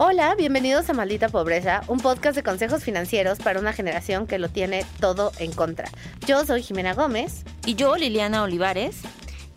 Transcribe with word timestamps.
Hola, 0.00 0.36
bienvenidos 0.36 0.88
a 0.88 0.92
Maldita 0.92 1.28
Pobreza, 1.28 1.82
un 1.88 1.98
podcast 1.98 2.36
de 2.36 2.44
consejos 2.44 2.84
financieros 2.84 3.40
para 3.40 3.58
una 3.58 3.72
generación 3.72 4.28
que 4.28 4.38
lo 4.38 4.48
tiene 4.48 4.86
todo 5.00 5.32
en 5.40 5.50
contra. 5.50 5.90
Yo 6.24 6.44
soy 6.44 6.62
Jimena 6.62 6.94
Gómez. 6.94 7.42
Y 7.66 7.74
yo, 7.74 7.96
Liliana 7.96 8.44
Olivares. 8.44 8.98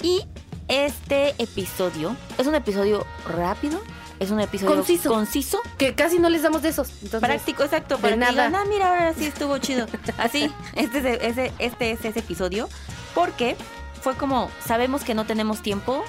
Y 0.01 0.23
este 0.67 1.35
episodio 1.37 2.15
es 2.39 2.47
un 2.47 2.55
episodio 2.55 3.05
rápido, 3.27 3.83
es 4.19 4.31
un 4.31 4.39
episodio 4.39 4.77
conciso, 4.77 5.11
conciso 5.11 5.59
que 5.77 5.93
casi 5.93 6.17
no 6.17 6.27
les 6.27 6.41
damos 6.41 6.63
de 6.63 6.69
esos. 6.69 6.89
práctico, 7.19 7.61
exacto. 7.61 7.99
Para 7.99 8.15
nada. 8.15 8.51
ah, 8.51 8.65
mira, 8.67 8.89
ahora 8.89 9.13
sí 9.13 9.25
estuvo 9.25 9.59
chido. 9.59 9.85
Así, 10.17 10.51
este 10.75 10.97
es, 10.97 11.05
ese, 11.21 11.53
este 11.59 11.91
es 11.91 12.03
ese 12.03 12.17
episodio. 12.17 12.67
Porque 13.13 13.55
fue 14.01 14.15
como, 14.15 14.49
sabemos 14.65 15.03
que 15.03 15.13
no 15.13 15.25
tenemos 15.25 15.61
tiempo 15.61 16.03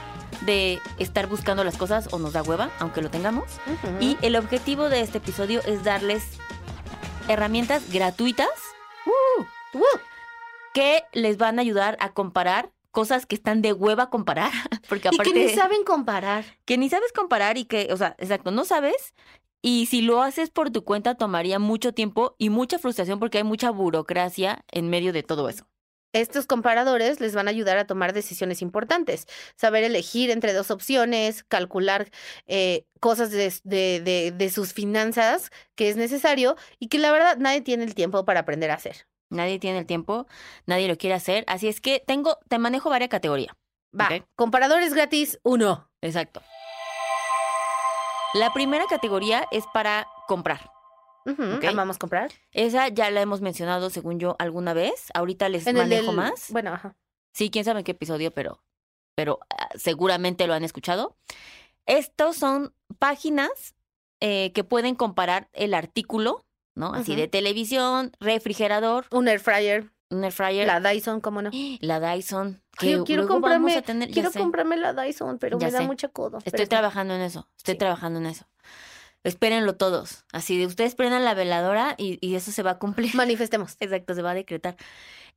de 0.44 0.80
estar 0.98 1.26
buscando 1.26 1.64
las 1.64 1.76
cosas 1.76 2.08
o 2.12 2.18
nos 2.18 2.32
da 2.32 2.42
hueva, 2.42 2.70
aunque 2.78 3.02
lo 3.02 3.10
tengamos. 3.10 3.44
Y 4.00 4.16
el 4.22 4.36
objetivo 4.36 4.88
de 4.88 5.00
este 5.00 5.18
episodio 5.18 5.60
es 5.66 5.84
darles 5.84 6.24
herramientas 7.28 7.90
gratuitas 7.92 8.48
uh, 9.06 9.42
uh, 9.78 9.98
que 10.74 11.04
les 11.12 11.38
van 11.38 11.58
a 11.58 11.62
ayudar 11.62 11.96
a 12.00 12.12
comparar 12.12 12.72
cosas 12.90 13.26
que 13.26 13.34
están 13.34 13.62
de 13.62 13.72
hueva 13.72 14.10
comparar. 14.10 14.52
Porque 14.88 15.08
aparte, 15.08 15.30
y 15.30 15.32
que 15.32 15.46
ni 15.46 15.48
saben 15.54 15.84
comparar. 15.84 16.44
Que 16.64 16.78
ni 16.78 16.88
sabes 16.88 17.12
comparar 17.12 17.58
y 17.58 17.64
que, 17.64 17.88
o 17.90 17.96
sea, 17.96 18.14
exacto, 18.18 18.50
no 18.50 18.64
sabes. 18.64 19.14
Y 19.62 19.86
si 19.86 20.02
lo 20.02 20.22
haces 20.22 20.50
por 20.50 20.70
tu 20.70 20.84
cuenta, 20.84 21.14
tomaría 21.14 21.58
mucho 21.58 21.94
tiempo 21.94 22.34
y 22.36 22.50
mucha 22.50 22.78
frustración 22.78 23.20
porque 23.20 23.38
hay 23.38 23.44
mucha 23.44 23.70
burocracia 23.70 24.64
en 24.72 24.90
medio 24.90 25.12
de 25.12 25.22
todo 25.22 25.48
eso. 25.48 25.66
Estos 26.12 26.46
comparadores 26.46 27.20
les 27.20 27.34
van 27.34 27.48
a 27.48 27.50
ayudar 27.50 27.78
a 27.78 27.86
tomar 27.86 28.12
decisiones 28.12 28.60
importantes, 28.60 29.26
saber 29.56 29.82
elegir 29.84 30.30
entre 30.30 30.52
dos 30.52 30.70
opciones, 30.70 31.42
calcular 31.42 32.10
eh, 32.46 32.84
cosas 33.00 33.30
de, 33.30 33.52
de, 33.64 34.32
de, 34.36 34.50
sus 34.50 34.74
finanzas 34.74 35.50
que 35.74 35.88
es 35.88 35.96
necesario 35.96 36.56
y 36.78 36.88
que 36.88 36.98
la 36.98 37.12
verdad 37.12 37.38
nadie 37.38 37.62
tiene 37.62 37.84
el 37.84 37.94
tiempo 37.94 38.24
para 38.24 38.40
aprender 38.40 38.70
a 38.70 38.74
hacer. 38.74 39.06
Nadie 39.30 39.58
tiene 39.58 39.78
el 39.78 39.86
tiempo, 39.86 40.26
nadie 40.66 40.88
lo 40.88 40.98
quiere 40.98 41.14
hacer, 41.14 41.44
así 41.46 41.66
es 41.66 41.80
que 41.80 42.02
tengo, 42.06 42.38
te 42.48 42.58
manejo 42.58 42.90
varias 42.90 43.08
categorías. 43.08 43.54
Va, 43.98 44.08
comparadores 44.36 44.92
gratis, 44.92 45.38
uno. 45.42 45.90
Exacto. 46.02 46.42
La 48.34 48.52
primera 48.52 48.86
categoría 48.86 49.46
es 49.50 49.64
para 49.72 50.06
comprar. 50.26 50.71
¿Vamos 51.24 51.96
a 51.96 51.98
comprar? 51.98 52.32
Esa 52.52 52.88
ya 52.88 53.10
la 53.10 53.20
hemos 53.20 53.40
mencionado, 53.40 53.90
según 53.90 54.18
yo, 54.18 54.36
alguna 54.38 54.74
vez. 54.74 55.06
Ahorita 55.14 55.48
les 55.48 55.72
manejo 55.72 56.12
más. 56.12 56.50
Bueno, 56.50 56.72
ajá. 56.72 56.96
Sí, 57.32 57.50
quién 57.50 57.64
sabe 57.64 57.80
en 57.80 57.84
qué 57.84 57.92
episodio, 57.92 58.30
pero, 58.30 58.62
pero 59.14 59.38
ah, 59.50 59.68
seguramente 59.74 60.46
lo 60.46 60.54
han 60.54 60.64
escuchado. 60.64 61.16
Estos 61.86 62.36
son 62.36 62.74
páginas 62.98 63.74
eh, 64.20 64.52
que 64.52 64.64
pueden 64.64 64.94
comparar 64.94 65.48
el 65.52 65.74
artículo, 65.74 66.44
¿no? 66.74 66.94
Así 66.94 67.16
de 67.16 67.28
televisión, 67.28 68.12
refrigerador. 68.20 69.06
Un 69.10 69.28
air 69.28 69.40
fryer. 69.40 69.90
Un 70.10 70.24
air 70.24 70.32
fryer. 70.32 70.66
La 70.66 70.80
Dyson, 70.80 71.20
¿cómo 71.20 71.42
no? 71.42 71.50
La 71.80 72.00
Dyson. 72.00 72.62
Que 72.78 73.02
quiero 73.04 73.26
comprarme, 73.28 73.82
quiero 74.12 74.32
comprarme 74.32 74.78
la 74.78 74.94
Dyson, 74.94 75.38
pero 75.38 75.58
me 75.58 75.70
da 75.70 75.82
mucha 75.82 76.08
codo. 76.08 76.38
Estoy 76.42 76.66
trabajando 76.66 77.14
en 77.14 77.20
eso, 77.20 77.46
estoy 77.58 77.76
trabajando 77.76 78.18
en 78.18 78.26
eso 78.26 78.46
espérenlo 79.24 79.76
todos. 79.76 80.24
Así 80.32 80.58
de 80.58 80.66
ustedes 80.66 80.94
prendan 80.94 81.24
la 81.24 81.34
veladora 81.34 81.94
y, 81.98 82.34
eso 82.34 82.52
se 82.52 82.62
va 82.62 82.72
a 82.72 82.78
cumplir. 82.78 83.14
Manifestemos. 83.14 83.76
Exacto, 83.80 84.14
se 84.14 84.22
va 84.22 84.32
a 84.32 84.34
decretar. 84.34 84.76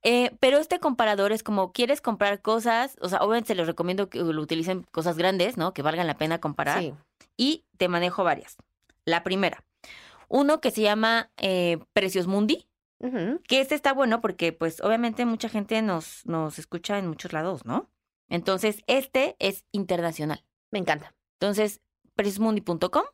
Eh, 0.04 0.36
pero 0.40 0.58
este 0.58 0.80
comparador 0.80 1.32
es 1.32 1.44
como, 1.44 1.72
¿quieres 1.72 2.02
comprar 2.02 2.42
cosas? 2.42 2.98
O 3.02 3.10
sea, 3.10 3.20
obviamente 3.20 3.56
les 3.56 3.68
recomiendo 3.68 4.10
que 4.10 4.20
lo 4.20 4.42
utilicen 4.42 4.84
cosas 4.92 5.18
grandes, 5.18 5.58
¿no? 5.58 5.74
Que 5.74 5.82
valgan 5.82 6.08
la 6.08 6.18
pena 6.18 6.40
comparar. 6.40 6.80
Sí. 6.80 6.94
Y 7.38 7.66
te 7.78 7.88
manejo 7.88 8.24
varias. 8.24 8.58
La 9.06 9.24
primera, 9.24 9.64
uno 10.28 10.62
que 10.62 10.72
se 10.72 10.82
llama 10.82 11.32
eh, 11.38 11.80
Precios 11.94 12.28
Mundi, 12.28 12.68
que 13.48 13.62
este 13.62 13.76
está 13.76 13.94
bueno 13.94 14.20
porque, 14.20 14.52
pues, 14.52 14.82
obviamente 14.82 15.26
mucha 15.26 15.48
gente 15.48 15.80
nos, 15.84 16.26
nos 16.26 16.58
escucha 16.58 16.98
en 16.98 17.08
muchos 17.08 17.34
lados, 17.34 17.64
¿no? 17.64 17.88
Entonces, 18.30 18.84
este 18.88 19.36
es 19.38 19.64
internacional. 19.72 20.44
Me 20.72 20.80
encanta. 20.80 21.14
Entonces, 21.40 21.82
preciosmundi.com 22.16 23.06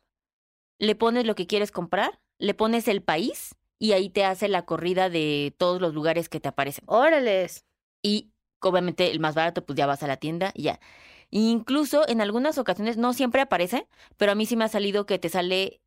le 0.82 0.96
pones 0.96 1.24
lo 1.24 1.36
que 1.36 1.46
quieres 1.46 1.70
comprar, 1.70 2.20
le 2.38 2.54
pones 2.54 2.88
el 2.88 3.02
país 3.02 3.54
y 3.78 3.92
ahí 3.92 4.10
te 4.10 4.24
hace 4.24 4.48
la 4.48 4.64
corrida 4.64 5.10
de 5.10 5.54
todos 5.56 5.80
los 5.80 5.94
lugares 5.94 6.28
que 6.28 6.40
te 6.40 6.48
aparecen. 6.48 6.84
Órales. 6.88 7.64
Y 8.02 8.32
obviamente 8.60 9.08
el 9.12 9.20
más 9.20 9.36
barato, 9.36 9.64
pues 9.64 9.76
ya 9.76 9.86
vas 9.86 10.02
a 10.02 10.08
la 10.08 10.16
tienda 10.16 10.50
y 10.54 10.64
ya. 10.64 10.80
Incluso 11.30 12.06
en 12.08 12.20
algunas 12.20 12.58
ocasiones, 12.58 12.96
no 12.96 13.12
siempre 13.12 13.40
aparece, 13.40 13.86
pero 14.16 14.32
a 14.32 14.34
mí 14.34 14.44
sí 14.44 14.56
me 14.56 14.64
ha 14.64 14.68
salido 14.68 15.06
que 15.06 15.20
te 15.20 15.28
sale, 15.28 15.80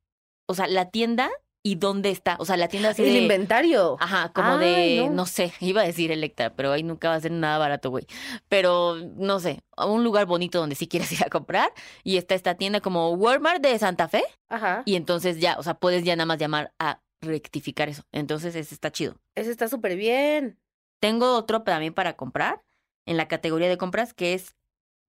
o 0.46 0.54
sea, 0.54 0.68
la 0.68 0.90
tienda 0.92 1.30
y 1.66 1.74
dónde 1.74 2.12
está. 2.12 2.36
O 2.38 2.46
sea, 2.46 2.58
la 2.58 2.68
tienda 2.68 2.90
así 2.90 3.02
El 3.02 3.24
inventario. 3.24 3.98
Ajá, 4.00 4.32
como 4.34 4.60
de, 4.60 5.10
no. 5.12 5.26
sé, 5.26 5.52
iba 5.60 5.82
a 5.82 5.84
decir 5.84 6.12
Electra, 6.12 6.56
pero 6.56 6.72
ahí 6.72 6.84
nunca 6.84 7.10
va 7.10 7.16
a 7.16 7.20
ser 7.20 7.32
nada 7.32 7.58
barato, 7.58 7.90
güey. 7.90 8.06
Pero, 8.50 8.98
no 9.16 9.40
sé, 9.40 9.64
un 9.76 10.04
lugar 10.04 10.28
bonito 10.28 10.60
donde 10.60 10.76
sí 10.76 10.88
quieres 10.88 11.12
ir 11.20 11.24
a 11.26 11.30
comprar. 11.32 11.74
Y 12.04 12.18
está 12.18 12.36
esta 12.36 12.54
tienda 12.54 12.82
como 12.82 13.10
Walmart 13.14 13.64
de 13.64 13.80
Santa 13.80 14.08
Fe. 14.08 14.24
Ajá. 14.48 14.84
Y 14.86 14.96
entonces 14.96 15.40
ya, 15.40 15.58
o 15.58 15.64
sea, 15.64 15.74
puedes 15.74 16.04
ya 16.04 16.16
nada 16.16 16.28
más 16.28 16.38
llamar 16.38 16.72
a 16.78 17.02
rectificar 17.20 17.90
eso. 17.90 18.04
Entonces, 18.12 18.56
ese 18.56 18.76
está 18.76 18.92
chido. 18.92 19.16
Ese 19.34 19.50
está 19.50 19.68
súper 19.68 19.96
bien. 19.96 20.60
Tengo 21.00 21.36
otro 21.36 21.64
también 21.64 21.96
para 21.96 22.16
comprar, 22.16 22.62
en 23.08 23.18
la 23.18 23.28
categoría 23.28 23.70
de 23.70 23.80
compras, 23.80 24.14
que 24.14 24.36
es 24.36 24.56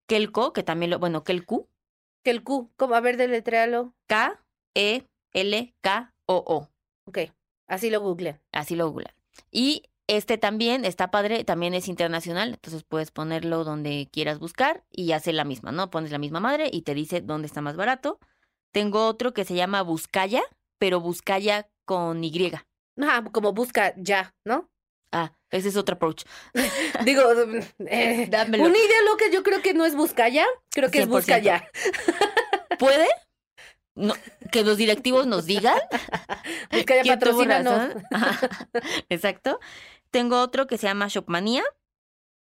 Kelco, 0.06 0.54
que 0.54 0.62
también 0.62 0.88
lo, 0.88 0.98
bueno, 0.98 1.22
Kelku. 1.22 1.68
Kelku, 2.24 2.72
como 2.78 2.94
a 2.94 3.00
ver, 3.00 3.18
deletréalo. 3.18 3.92
K-E-L-K 4.06 5.04
o-O. 6.26 6.68
Ok, 7.06 7.18
así 7.66 7.90
lo 7.90 8.00
google. 8.00 8.40
Así 8.52 8.76
lo 8.76 8.90
google. 8.90 9.14
Y 9.50 9.84
este 10.08 10.38
también 10.38 10.84
está 10.84 11.10
padre, 11.10 11.44
también 11.44 11.74
es 11.74 11.88
internacional, 11.88 12.50
entonces 12.50 12.84
puedes 12.84 13.10
ponerlo 13.10 13.64
donde 13.64 14.08
quieras 14.12 14.38
buscar 14.38 14.84
y 14.90 15.12
hace 15.12 15.32
la 15.32 15.44
misma, 15.44 15.72
¿no? 15.72 15.90
Pones 15.90 16.12
la 16.12 16.18
misma 16.18 16.40
madre 16.40 16.68
y 16.72 16.82
te 16.82 16.94
dice 16.94 17.20
dónde 17.20 17.46
está 17.46 17.60
más 17.60 17.76
barato. 17.76 18.20
Tengo 18.72 19.06
otro 19.06 19.34
que 19.34 19.44
se 19.44 19.54
llama 19.54 19.82
Buscaya, 19.82 20.42
pero 20.78 21.00
Buscaya 21.00 21.68
con 21.84 22.22
Y. 22.22 22.52
Ah, 23.00 23.24
como 23.32 23.52
busca 23.52 23.94
ya, 23.96 24.34
¿no? 24.44 24.70
Ah, 25.12 25.32
ese 25.50 25.68
es 25.68 25.76
otro 25.76 25.96
approach. 25.96 26.24
Digo, 27.04 27.22
eh, 27.86 28.28
una 28.28 28.78
idea 28.78 29.02
loca 29.06 29.24
yo 29.32 29.42
creo 29.42 29.62
que 29.62 29.74
no 29.74 29.84
es 29.84 29.94
Buscaya, 29.94 30.46
creo 30.70 30.90
que 30.90 31.00
es 31.00 31.08
Buscaya. 31.08 31.68
¿Puede? 32.78 33.06
No, 33.96 34.14
que 34.52 34.62
los 34.62 34.76
directivos 34.76 35.26
nos 35.26 35.46
digan. 35.46 35.78
que 36.86 36.94
haya 36.94 37.18
Exacto. 39.08 39.58
Tengo 40.10 40.40
otro 40.40 40.66
que 40.66 40.78
se 40.78 40.86
llama 40.86 41.08
Shopmanía 41.08 41.64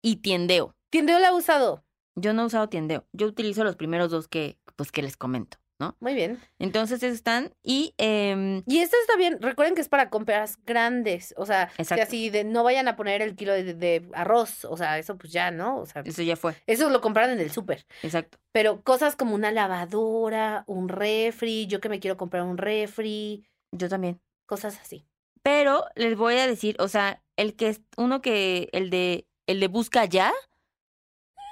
y 0.03 0.17
Tiendeo. 0.17 0.75
¿Tiendeo 0.91 1.19
la 1.19 1.29
ha 1.29 1.35
usado? 1.35 1.85
Yo 2.17 2.33
no 2.33 2.43
he 2.43 2.47
usado 2.47 2.69
Tiendeo. 2.69 3.07
Yo 3.13 3.27
utilizo 3.27 3.63
los 3.63 3.77
primeros 3.77 4.11
dos 4.11 4.29
que, 4.29 4.59
pues, 4.77 4.91
que 4.91 5.03
les 5.03 5.17
comento. 5.17 5.59
¿No? 5.85 5.97
Muy 6.01 6.15
bien. 6.15 6.41
Entonces 6.59 7.03
están 7.03 7.53
y... 7.63 7.95
Eh, 7.99 8.63
y 8.67 8.79
esto 8.79 8.97
está 9.03 9.17
bien, 9.17 9.41
recuerden 9.41 9.75
que 9.75 9.81
es 9.81 9.89
para 9.89 10.11
compras 10.11 10.59
grandes, 10.65 11.35
o 11.37 11.47
sea, 11.47 11.71
que 11.77 12.01
así 12.01 12.31
de 12.31 12.45
no 12.45 12.65
vayan 12.65 12.89
a 12.89 12.97
poner 12.97 13.23
el 13.23 13.37
kilo 13.37 13.53
de, 13.53 14.09
arroz, 14.15 14.65
o 14.65 14.77
sea, 14.77 14.99
eso 14.99 15.17
pues 15.17 15.33
ya, 15.33 15.51
¿no? 15.51 15.79
O 15.79 15.87
sea, 15.87 16.03
eso 16.05 16.23
ya 16.23 16.37
fue. 16.37 16.55
Eso 16.67 16.89
lo 16.91 17.01
compraron 17.01 17.33
en 17.33 17.41
el 17.41 17.51
súper. 17.51 17.87
Exacto. 18.03 18.39
Pero 18.53 18.83
cosas 18.83 19.17
como 19.17 19.35
una 19.35 19.51
lavadora, 19.51 20.65
un 20.67 20.89
refri, 20.89 21.67
yo 21.67 21.81
que 21.81 21.89
me 21.89 22.01
quiero 22.01 22.17
comprar 22.17 22.45
un 22.45 22.57
refri. 22.57 23.45
Yo 23.73 23.89
también. 23.89 24.21
Cosas 24.47 24.79
así. 24.81 25.07
Pero 25.43 25.85
les 25.95 26.17
voy 26.17 26.37
a 26.37 26.47
decir, 26.47 26.77
o 26.79 26.89
sea, 26.89 27.23
el 27.37 27.55
que 27.55 27.69
es 27.69 27.83
uno 27.97 28.23
que, 28.23 28.69
el 28.73 28.91
de, 28.91 29.27
el 29.47 29.61
de 29.61 29.69
busca 29.69 30.05
ya, 30.05 30.33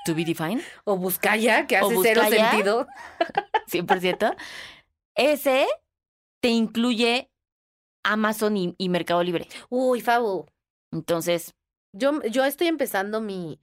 to 0.05 0.15
be 0.15 0.25
defined. 0.25 0.63
O 0.85 0.97
Buscaya, 0.97 1.67
que 1.67 1.77
hace 1.77 1.95
cero 2.03 2.23
sentido. 2.29 2.87
100%. 3.69 4.37
Ese 5.15 5.67
te 6.41 6.49
incluye 6.49 7.31
Amazon 8.05 8.57
y, 8.57 8.89
Mercado 8.89 9.23
Libre. 9.23 9.49
Uy, 9.69 10.01
Fabo. 10.01 10.47
Entonces. 10.91 11.55
Yo, 11.95 12.23
yo 12.23 12.45
estoy 12.45 12.69
empezando 12.69 13.21
mi, 13.21 13.61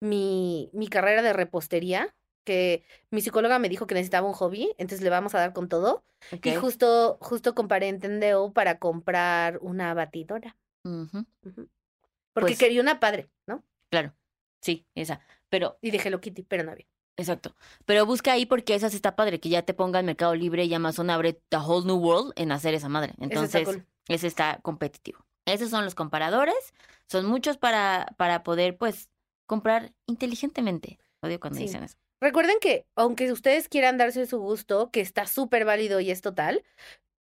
mi, 0.00 0.70
mi 0.72 0.88
carrera 0.88 1.20
de 1.20 1.34
repostería, 1.34 2.14
que 2.44 2.84
mi 3.10 3.20
psicóloga 3.20 3.58
me 3.58 3.68
dijo 3.68 3.86
que 3.86 3.94
necesitaba 3.94 4.26
un 4.26 4.32
hobby, 4.32 4.72
entonces 4.78 5.02
le 5.02 5.10
vamos 5.10 5.34
a 5.34 5.40
dar 5.40 5.52
con 5.52 5.68
todo. 5.68 6.04
Y 6.42 6.54
justo, 6.54 7.18
justo 7.20 7.54
comparé 7.54 7.88
en 7.88 8.00
Tendeo 8.00 8.52
para 8.52 8.78
comprar 8.78 9.58
una 9.60 9.92
batidora. 9.92 10.56
Porque 10.82 12.50
pues 12.52 12.58
quería 12.58 12.80
una 12.80 13.00
padre, 13.00 13.28
¿no? 13.46 13.62
Claro, 13.90 14.14
sí, 14.62 14.86
esa. 14.94 15.20
Pero. 15.48 15.78
Y 15.80 15.90
dije 15.90 16.10
lo 16.10 16.20
Kitty, 16.20 16.42
pero 16.42 16.64
no 16.64 16.72
había. 16.72 16.86
Exacto. 17.16 17.54
Pero 17.86 18.04
busca 18.04 18.32
ahí 18.32 18.46
porque 18.46 18.74
esa 18.74 18.90
sí 18.90 18.96
está 18.96 19.16
padre, 19.16 19.40
que 19.40 19.48
ya 19.48 19.62
te 19.62 19.74
ponga 19.74 20.00
el 20.00 20.06
Mercado 20.06 20.34
Libre 20.34 20.64
y 20.64 20.74
Amazon 20.74 21.10
abre 21.10 21.40
The 21.48 21.56
Whole 21.56 21.86
New 21.86 21.96
World 21.96 22.32
en 22.36 22.52
hacer 22.52 22.74
esa 22.74 22.88
madre. 22.88 23.14
Entonces, 23.18 23.68
ese 24.08 24.26
está, 24.26 24.60
competitivo. 24.62 25.24
Esos 25.46 25.70
son 25.70 25.84
los 25.84 25.94
comparadores. 25.94 26.74
Son 27.08 27.24
muchos 27.26 27.56
para, 27.56 28.06
para 28.18 28.42
poder, 28.42 28.76
pues, 28.76 29.08
comprar 29.46 29.92
inteligentemente. 30.06 30.98
Odio 31.20 31.40
cuando 31.40 31.58
dicen 31.58 31.84
eso. 31.84 31.96
Recuerden 32.20 32.56
que, 32.60 32.86
aunque 32.96 33.30
ustedes 33.30 33.68
quieran 33.68 33.98
darse 33.98 34.26
su 34.26 34.38
gusto, 34.38 34.90
que 34.90 35.00
está 35.00 35.26
súper 35.26 35.64
válido 35.64 36.00
y 36.00 36.10
es 36.10 36.20
total, 36.20 36.64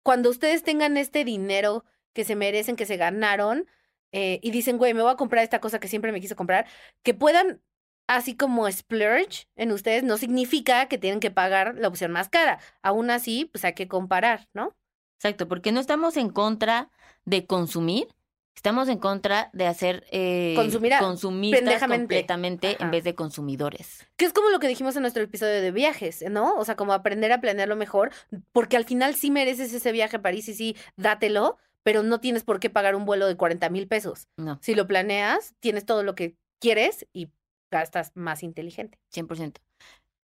cuando 0.02 0.30
ustedes 0.30 0.62
tengan 0.62 0.96
este 0.96 1.24
dinero 1.24 1.84
que 2.12 2.24
se 2.24 2.36
merecen, 2.36 2.76
que 2.76 2.86
se 2.86 2.96
ganaron, 2.96 3.66
eh, 4.12 4.38
y 4.42 4.50
dicen, 4.50 4.76
güey, 4.76 4.92
me 4.92 5.02
voy 5.02 5.10
a 5.10 5.16
comprar 5.16 5.42
esta 5.42 5.60
cosa 5.60 5.80
que 5.80 5.88
siempre 5.88 6.12
me 6.12 6.20
quise 6.20 6.36
comprar, 6.36 6.66
que 7.02 7.14
puedan 7.14 7.62
así 8.06 8.36
como 8.36 8.70
splurge 8.70 9.46
en 9.56 9.72
ustedes 9.72 10.02
no 10.02 10.16
significa 10.18 10.86
que 10.86 10.98
tienen 10.98 11.20
que 11.20 11.30
pagar 11.30 11.74
la 11.76 11.88
opción 11.88 12.12
más 12.12 12.28
cara. 12.28 12.58
Aún 12.82 13.10
así, 13.10 13.46
pues 13.46 13.64
hay 13.64 13.74
que 13.74 13.88
comparar, 13.88 14.48
¿no? 14.52 14.76
Exacto, 15.16 15.48
porque 15.48 15.72
no 15.72 15.80
estamos 15.80 16.16
en 16.16 16.30
contra 16.30 16.90
de 17.24 17.46
consumir, 17.46 18.08
estamos 18.56 18.88
en 18.88 18.98
contra 18.98 19.50
de 19.52 19.66
hacer 19.66 20.04
eh, 20.10 20.54
consumir 20.56 21.58
completamente 21.80 22.76
en 22.80 22.90
vez 22.90 23.04
de 23.04 23.14
consumidores. 23.14 24.06
Que 24.16 24.24
es 24.24 24.32
como 24.32 24.50
lo 24.50 24.58
que 24.58 24.68
dijimos 24.68 24.96
en 24.96 25.02
nuestro 25.02 25.22
episodio 25.22 25.60
de 25.60 25.70
viajes, 25.70 26.24
¿no? 26.28 26.56
O 26.56 26.64
sea, 26.64 26.74
como 26.74 26.92
aprender 26.92 27.30
a 27.32 27.40
planearlo 27.40 27.76
mejor, 27.76 28.10
porque 28.52 28.76
al 28.76 28.84
final 28.84 29.14
sí 29.14 29.30
mereces 29.30 29.72
ese 29.72 29.92
viaje 29.92 30.16
a 30.16 30.22
París 30.22 30.48
y 30.48 30.54
sí, 30.54 30.76
dátelo, 30.96 31.56
pero 31.84 32.02
no 32.02 32.20
tienes 32.20 32.44
por 32.44 32.60
qué 32.60 32.70
pagar 32.70 32.94
un 32.96 33.04
vuelo 33.04 33.26
de 33.26 33.36
40 33.36 33.70
mil 33.70 33.86
pesos. 33.88 34.28
No. 34.36 34.58
Si 34.60 34.74
lo 34.74 34.86
planeas, 34.86 35.54
tienes 35.60 35.84
todo 35.86 36.02
lo 36.02 36.14
que 36.14 36.36
quieres 36.58 37.06
y 37.12 37.30
gastas 37.72 38.12
más 38.14 38.44
inteligente. 38.44 39.00
100%. 39.12 39.56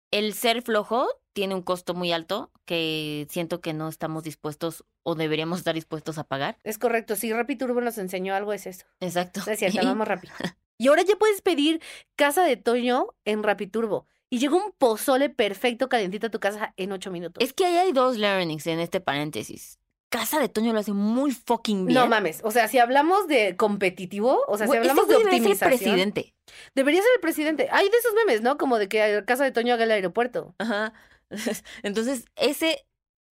El 0.09 0.33
ser 0.33 0.63
flojo 0.63 1.07
tiene 1.33 1.53
un 1.53 1.61
costo 1.61 1.93
muy 1.93 2.11
alto 2.11 2.51
que 2.65 3.27
siento 3.29 3.61
que 3.61 3.73
no 3.73 3.89
estamos 3.89 4.23
dispuestos 4.23 4.85
o 5.03 5.13
deberíamos 5.13 5.59
estar 5.59 5.75
dispuestos 5.75 6.17
a 6.17 6.23
pagar. 6.23 6.57
Es 6.63 6.79
correcto. 6.79 7.15
Si 7.15 7.31
Turbo 7.57 7.81
nos 7.81 7.97
enseñó 7.97 8.33
algo, 8.33 8.53
es 8.53 8.65
eso. 8.65 8.85
Exacto. 9.01 9.41
Es 9.45 9.59
cierto, 9.59 9.79
vamos 9.83 10.07
rápido. 10.07 10.33
Y 10.77 10.87
ahora 10.87 11.03
ya 11.03 11.15
puedes 11.17 11.41
pedir 11.41 11.81
casa 12.15 12.43
de 12.43 12.57
Toño 12.57 13.07
en 13.25 13.41
Turbo. 13.71 14.07
Y 14.29 14.39
llega 14.39 14.55
un 14.55 14.71
pozole 14.77 15.29
perfecto 15.29 15.89
calientito 15.89 16.27
a 16.27 16.31
tu 16.31 16.39
casa 16.39 16.73
en 16.77 16.91
ocho 16.91 17.11
minutos. 17.11 17.43
Es 17.43 17.53
que 17.53 17.65
ahí 17.65 17.77
hay 17.77 17.91
dos 17.91 18.17
learnings 18.17 18.67
en 18.67 18.79
este 18.79 18.99
paréntesis. 18.99 19.79
Casa 20.09 20.39
de 20.39 20.49
Toño 20.49 20.71
lo 20.73 20.79
hace 20.79 20.93
muy 20.93 21.31
fucking 21.31 21.87
bien. 21.87 21.99
No 21.99 22.07
mames. 22.07 22.41
O 22.43 22.51
sea, 22.51 22.67
si 22.67 22.79
hablamos 22.79 23.27
de 23.27 23.57
competitivo, 23.57 24.43
o 24.47 24.57
sea, 24.57 24.67
si 24.67 24.77
hablamos 24.77 25.07
de 25.07 25.15
optimización. 25.17 25.69
presidente. 25.69 26.34
Debería 26.73 27.01
ser 27.01 27.11
el 27.15 27.21
presidente. 27.21 27.67
Hay 27.71 27.89
de 27.89 27.97
esos 27.97 28.13
memes, 28.13 28.41
¿no? 28.41 28.57
Como 28.57 28.77
de 28.77 28.87
que 28.87 29.23
Casa 29.25 29.43
de 29.43 29.51
Toño 29.51 29.73
haga 29.73 29.83
el 29.83 29.91
aeropuerto. 29.91 30.55
Ajá. 30.57 30.93
Entonces, 31.83 32.25
ese. 32.35 32.85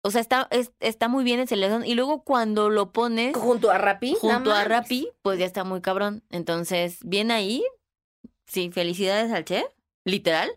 O 0.05 0.11
sea, 0.11 0.20
está, 0.20 0.49
está 0.81 1.06
muy 1.06 1.23
bien 1.23 1.38
ese 1.38 1.55
lesón. 1.55 1.85
Y 1.87 1.94
luego 1.94 2.25
cuando 2.25 2.70
lo 2.70 2.93
pones. 2.93 3.37
Junto 3.37 3.70
a 3.70 3.79
Rappi. 3.79 4.17
Junto 4.20 4.53
a 4.53 4.64
Rappi, 4.64 5.09
pues 5.23 5.38
ya 5.38 5.47
está 5.47 5.62
muy 5.62 5.81
cabrón. 5.81 6.25
Entonces, 6.31 6.99
bien 7.05 7.31
ahí. 7.31 7.64
Sí, 8.47 8.70
felicidades 8.73 9.32
al 9.32 9.44
chef 9.44 9.65
literal. 10.05 10.50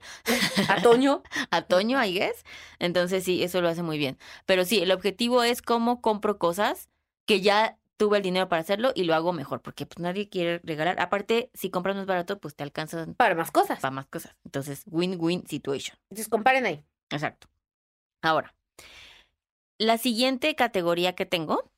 A 0.70 0.82
Toño. 0.82 1.24
a 1.52 1.62
Toño, 1.64 2.04
I 2.04 2.14
guess. 2.14 2.44
Entonces 2.80 3.24
sí, 3.24 3.44
eso 3.44 3.62
lo 3.62 3.70
hace 3.70 3.84
muy 3.84 3.98
bien. 3.98 4.18
Pero 4.46 4.66
sí, 4.66 4.80
el 4.80 4.92
objetivo 4.92 5.44
es 5.44 5.62
cómo 5.62 6.02
compro 6.02 6.38
cosas 6.38 6.90
que 7.26 7.42
ya 7.42 7.78
tuve 7.98 8.18
el 8.18 8.24
dinero 8.24 8.50
para 8.50 8.62
hacerlo 8.62 8.92
y 8.96 9.04
lo 9.04 9.16
hago 9.16 9.34
mejor, 9.34 9.62
porque 9.62 9.86
pues 9.86 10.00
nadie 10.00 10.30
quiere 10.30 10.60
regalar. 10.64 11.00
Aparte, 11.00 11.50
si 11.54 11.70
compras 11.70 11.96
más 11.96 12.06
barato, 12.06 12.40
pues 12.40 12.56
te 12.56 12.64
alcanzan 12.64 13.16
para 13.16 13.36
más 13.36 13.52
cosas. 13.52 13.80
Para 13.80 13.92
más 13.92 14.08
cosas. 14.08 14.36
Entonces, 14.44 14.84
win-win 14.88 15.46
situation. 15.48 15.98
Entonces, 16.10 16.30
comparen 16.30 16.66
ahí. 16.66 16.84
Exacto. 17.10 17.48
Ahora, 18.22 18.54
la 19.78 19.98
siguiente 19.98 20.56
categoría 20.56 21.16
que 21.16 21.26
tengo, 21.26 21.72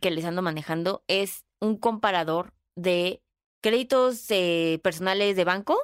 que 0.00 0.10
les 0.10 0.24
ando 0.24 0.42
manejando, 0.42 1.04
es 1.06 1.44
un 1.60 1.76
comparador 1.76 2.52
de 2.74 3.22
créditos 3.62 4.26
eh, 4.30 4.80
personales 4.82 5.36
de 5.36 5.44
banco 5.44 5.78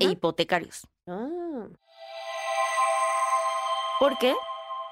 e 0.00 0.04
hipotecarios. 0.06 0.86
Ah. 1.06 1.68
Porque 4.00 4.34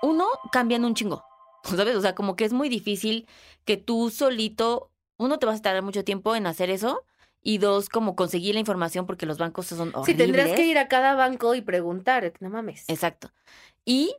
uno 0.03 0.27
cambian 0.53 0.85
un 0.85 0.95
chingo, 0.95 1.25
¿sabes? 1.75 1.97
O 1.97 2.01
sea, 2.01 2.15
como 2.15 2.37
que 2.37 2.45
es 2.45 2.53
muy 2.53 2.69
difícil 2.69 3.27
que 3.65 3.77
tú 3.77 4.11
solito, 4.11 4.91
uno 5.17 5.39
te 5.39 5.47
vas 5.47 5.61
a 5.61 5.63
tardar 5.63 5.83
mucho 5.83 6.05
tiempo 6.05 6.37
en 6.37 6.47
hacer 6.47 6.71
eso 6.71 7.05
y 7.43 7.59
dos, 7.59 7.89
como 7.89 8.17
conseguir 8.17 8.55
la 8.55 8.61
información 8.61 9.07
porque 9.07 9.27
los 9.27 9.39
bancos 9.39 9.67
son 9.67 9.91
horribles. 9.95 10.07
Sí, 10.07 10.15
tendrás 10.15 10.53
que 10.53 10.67
ir 10.67 10.79
a 10.79 10.89
cada 10.89 11.15
banco 11.15 11.55
y 11.55 11.61
preguntar, 11.61 12.33
no 12.41 12.51
mames. 12.51 12.85
Exacto. 12.89 13.33
Y 13.85 14.17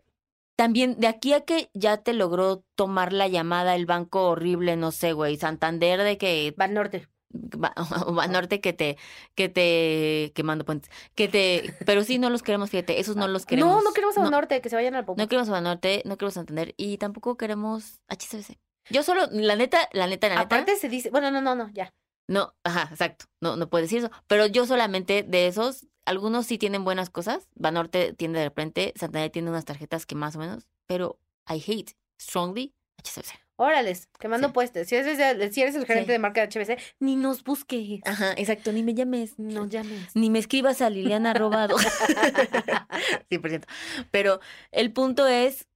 también 0.56 1.00
de 1.00 1.08
aquí 1.08 1.34
a 1.34 1.42
que 1.42 1.70
ya 1.74 1.98
te 1.98 2.14
logró 2.14 2.64
tomar 2.76 3.14
la 3.14 3.28
llamada 3.28 3.76
el 3.76 3.86
banco 3.86 4.30
horrible, 4.30 4.76
no 4.76 4.92
sé, 4.92 5.14
güey, 5.14 5.38
Santander 5.38 6.02
de 6.04 6.18
que... 6.18 6.56
Norte. 6.70 7.08
Banorte 7.30 8.62
que 8.62 8.74
te, 8.74 8.98
que 9.36 9.50
te, 9.50 10.32
quemando 10.34 10.66
puentes, 10.66 10.92
que 11.16 11.28
te, 11.28 11.76
pero 11.86 12.04
sí 12.04 12.20
no 12.20 12.30
los 12.30 12.44
queremos, 12.44 12.70
fíjate, 12.70 13.00
esos 13.00 13.16
no 13.16 13.28
los 13.28 13.46
queremos. 13.46 13.76
No, 13.76 13.82
no 13.82 13.94
queremos 13.94 14.18
a 14.18 14.22
Banorte, 14.22 14.62
que 14.62 14.70
se 14.70 14.76
vayan 14.76 14.96
al 14.96 15.06
pop. 15.06 15.18
No 15.18 15.28
queremos 15.28 15.50
a 15.50 15.54
Banorte, 15.54 16.02
no 16.06 16.18
queremos 16.18 16.38
entender 16.38 16.74
y 16.78 16.98
tampoco 16.98 17.38
queremos 17.38 18.00
HCBC. 18.08 18.58
Yo 18.90 19.04
solo, 19.04 19.28
la 19.32 19.56
neta, 19.56 19.90
la 19.92 20.08
neta, 20.08 20.30
la 20.30 20.36
neta. 20.36 20.46
Aparte 20.46 20.76
se 20.78 20.90
dice, 20.90 21.10
bueno, 21.10 21.32
no, 21.32 21.42
no, 21.42 21.56
no, 21.56 21.70
ya. 21.74 21.94
No, 22.30 22.54
ajá, 22.64 22.90
exacto, 22.92 23.26
no, 23.42 23.56
no 23.56 23.70
puedo 23.70 23.84
decir 23.84 24.00
eso, 24.00 24.12
pero 24.28 24.48
yo 24.48 24.66
solamente 24.66 25.24
de 25.24 25.48
esos, 25.48 25.88
algunos 26.06 26.46
sí 26.46 26.58
tienen 26.58 26.84
buenas 26.84 27.10
cosas, 27.10 27.48
Banorte 27.56 28.14
tiene 28.14 28.40
de 28.40 28.46
repente, 28.46 28.94
Santander 28.98 29.32
tiene 29.32 29.50
unas 29.50 29.64
tarjetas 29.64 30.06
que 30.06 30.16
más 30.16 30.36
o 30.36 30.40
menos, 30.40 30.68
pero 30.88 31.20
I 31.50 31.64
hate 31.66 31.94
strongly 32.20 32.74
HCBC. 33.02 33.47
Órales, 33.60 34.08
que 34.20 34.28
mando. 34.28 34.54
Si 34.86 34.96
eres, 34.96 35.54
si 35.54 35.62
eres 35.64 35.76
el 35.76 35.86
gerente 35.88 36.12
de 36.12 36.20
marca 36.20 36.46
de 36.46 36.48
HBC, 36.48 36.80
ni 37.00 37.16
nos 37.16 37.44
busques. 37.44 38.02
Ajá, 38.06 38.34
exacto, 38.38 38.72
ni 38.72 38.84
me 38.84 38.94
llames. 38.94 39.40
No 39.40 39.68
llames. 39.68 40.16
Ni 40.16 40.30
me 40.30 40.38
escribas 40.38 40.80
a 40.84 40.92
Liliana 40.92 41.34
Robado. 41.34 41.76
100%. 41.76 43.66
Pero 44.12 44.40
el 44.72 44.94
punto 44.94 45.26
es 45.26 45.68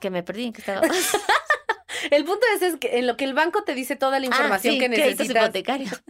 que 0.00 0.10
me 0.10 0.22
perdí. 0.22 0.44
¿en 0.44 0.52
estaba? 0.56 0.82
el 2.12 2.24
punto 2.24 2.46
es, 2.60 2.76
que 2.76 2.98
en 3.00 3.08
lo 3.08 3.16
que 3.16 3.24
el 3.24 3.34
banco 3.34 3.64
te 3.64 3.74
dice 3.74 3.96
toda 3.96 4.20
la 4.20 4.26
ah, 4.26 4.30
información 4.30 4.78
que 4.78 4.88
necesitas. 4.88 5.30
hipotecarios. 5.30 6.00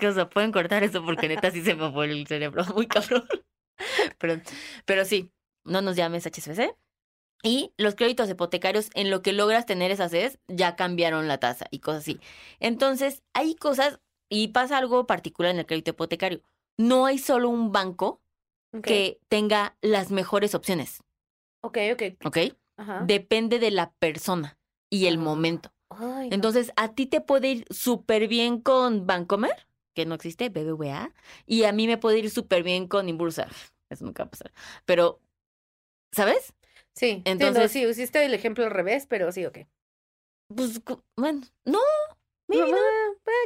que 0.00 0.08
o 0.08 0.12
sea, 0.12 0.28
pueden 0.28 0.50
cortar 0.50 0.82
eso 0.82 1.04
porque 1.04 1.28
neta 1.28 1.52
sí 1.52 1.62
se 1.62 1.76
me 1.76 1.92
fue 1.92 2.06
el 2.06 2.26
cerebro. 2.26 2.64
Muy 2.74 2.88
cabrón. 2.88 3.24
Pero, 4.18 4.40
pero 4.84 5.04
sí, 5.04 5.30
no 5.64 5.80
nos 5.80 5.94
llames 5.94 6.26
HSBC. 6.26 6.74
Y 7.42 7.72
los 7.76 7.94
créditos 7.94 8.28
hipotecarios, 8.28 8.90
en 8.94 9.10
lo 9.10 9.22
que 9.22 9.32
logras 9.32 9.66
tener 9.66 9.90
esas 9.90 10.12
es, 10.14 10.38
ya 10.48 10.74
cambiaron 10.74 11.28
la 11.28 11.38
tasa 11.38 11.66
y 11.70 11.80
cosas 11.80 12.02
así. 12.02 12.20
Entonces, 12.60 13.22
hay 13.34 13.54
cosas, 13.54 14.00
y 14.28 14.48
pasa 14.48 14.78
algo 14.78 15.06
particular 15.06 15.52
en 15.52 15.60
el 15.60 15.66
crédito 15.66 15.92
hipotecario. 15.92 16.42
No 16.78 17.06
hay 17.06 17.18
solo 17.18 17.48
un 17.48 17.72
banco 17.72 18.20
que 18.82 19.20
tenga 19.28 19.76
las 19.80 20.10
mejores 20.10 20.54
opciones. 20.54 21.00
Ok, 21.62 21.78
ok. 21.92 22.02
Ok. 22.24 22.38
Depende 23.06 23.58
de 23.58 23.70
la 23.70 23.92
persona 23.92 24.58
y 24.90 25.06
el 25.06 25.16
ah. 25.16 25.20
momento. 25.20 25.72
Entonces, 26.30 26.72
a 26.76 26.94
ti 26.94 27.06
te 27.06 27.20
puede 27.20 27.48
ir 27.48 27.66
súper 27.70 28.28
bien 28.28 28.60
con 28.60 29.06
Bancomer, 29.06 29.66
que 29.94 30.04
no 30.04 30.14
existe, 30.14 30.48
BBVA, 30.48 31.14
y 31.46 31.64
a 31.64 31.72
mí 31.72 31.86
me 31.86 31.96
puede 31.96 32.18
ir 32.18 32.30
súper 32.30 32.62
bien 32.62 32.86
con 32.88 33.08
Inbursa. 33.08 33.48
Eso 33.90 34.04
nunca 34.04 34.24
va 34.24 34.28
a 34.28 34.30
pasar. 34.30 34.52
Pero, 34.84 35.20
¿sabes? 36.12 36.54
Sí, 36.96 37.22
entonces 37.26 37.70
sí, 37.70 37.84
hiciste 37.84 38.24
el 38.24 38.32
ejemplo 38.32 38.64
al 38.64 38.70
revés, 38.70 39.06
pero 39.06 39.30
sí, 39.30 39.44
ok. 39.44 39.58
Pues, 40.54 40.80
bueno, 41.16 41.42
no, 41.64 41.80
no, 42.48 42.66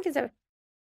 quién 0.03 0.15
sabe. 0.15 0.33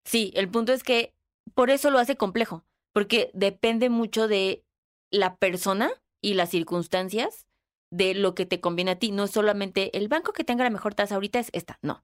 Sí, 0.05 0.31
el 0.35 0.49
punto 0.49 0.71
es 0.71 0.83
que 0.83 1.13
por 1.55 1.71
eso 1.71 1.89
lo 1.89 1.97
hace 1.97 2.15
complejo, 2.15 2.63
porque 2.93 3.31
depende 3.33 3.89
mucho 3.89 4.27
de 4.27 4.63
la 5.11 5.37
persona 5.37 5.91
y 6.21 6.35
las 6.35 6.49
circunstancias 6.49 7.47
de 7.91 8.13
lo 8.13 8.35
que 8.35 8.45
te 8.45 8.61
conviene 8.61 8.91
a 8.91 8.99
ti. 8.99 9.11
No 9.11 9.23
es 9.23 9.31
solamente 9.31 9.97
el 9.97 10.07
banco 10.07 10.33
que 10.33 10.43
tenga 10.43 10.63
la 10.63 10.69
mejor 10.69 10.93
tasa 10.93 11.15
ahorita 11.15 11.39
es 11.39 11.49
esta, 11.53 11.79
no. 11.81 12.03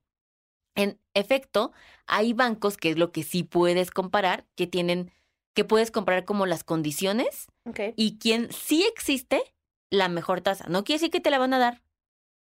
En 0.75 0.99
efecto, 1.13 1.73
hay 2.07 2.33
bancos 2.33 2.77
que 2.77 2.89
es 2.89 2.97
lo 2.97 3.11
que 3.11 3.23
sí 3.23 3.43
puedes 3.43 3.91
comparar, 3.91 4.45
que 4.55 4.67
tienen, 4.67 5.11
que 5.53 5.63
puedes 5.63 5.91
comparar 5.91 6.25
como 6.25 6.45
las 6.45 6.63
condiciones 6.63 7.47
y 7.95 8.17
quien 8.17 8.51
sí 8.51 8.83
existe 8.83 9.54
la 9.89 10.09
mejor 10.09 10.41
tasa. 10.41 10.65
No 10.67 10.83
quiere 10.83 10.99
decir 10.99 11.11
que 11.11 11.21
te 11.21 11.29
la 11.29 11.39
van 11.39 11.53
a 11.53 11.59
dar, 11.59 11.81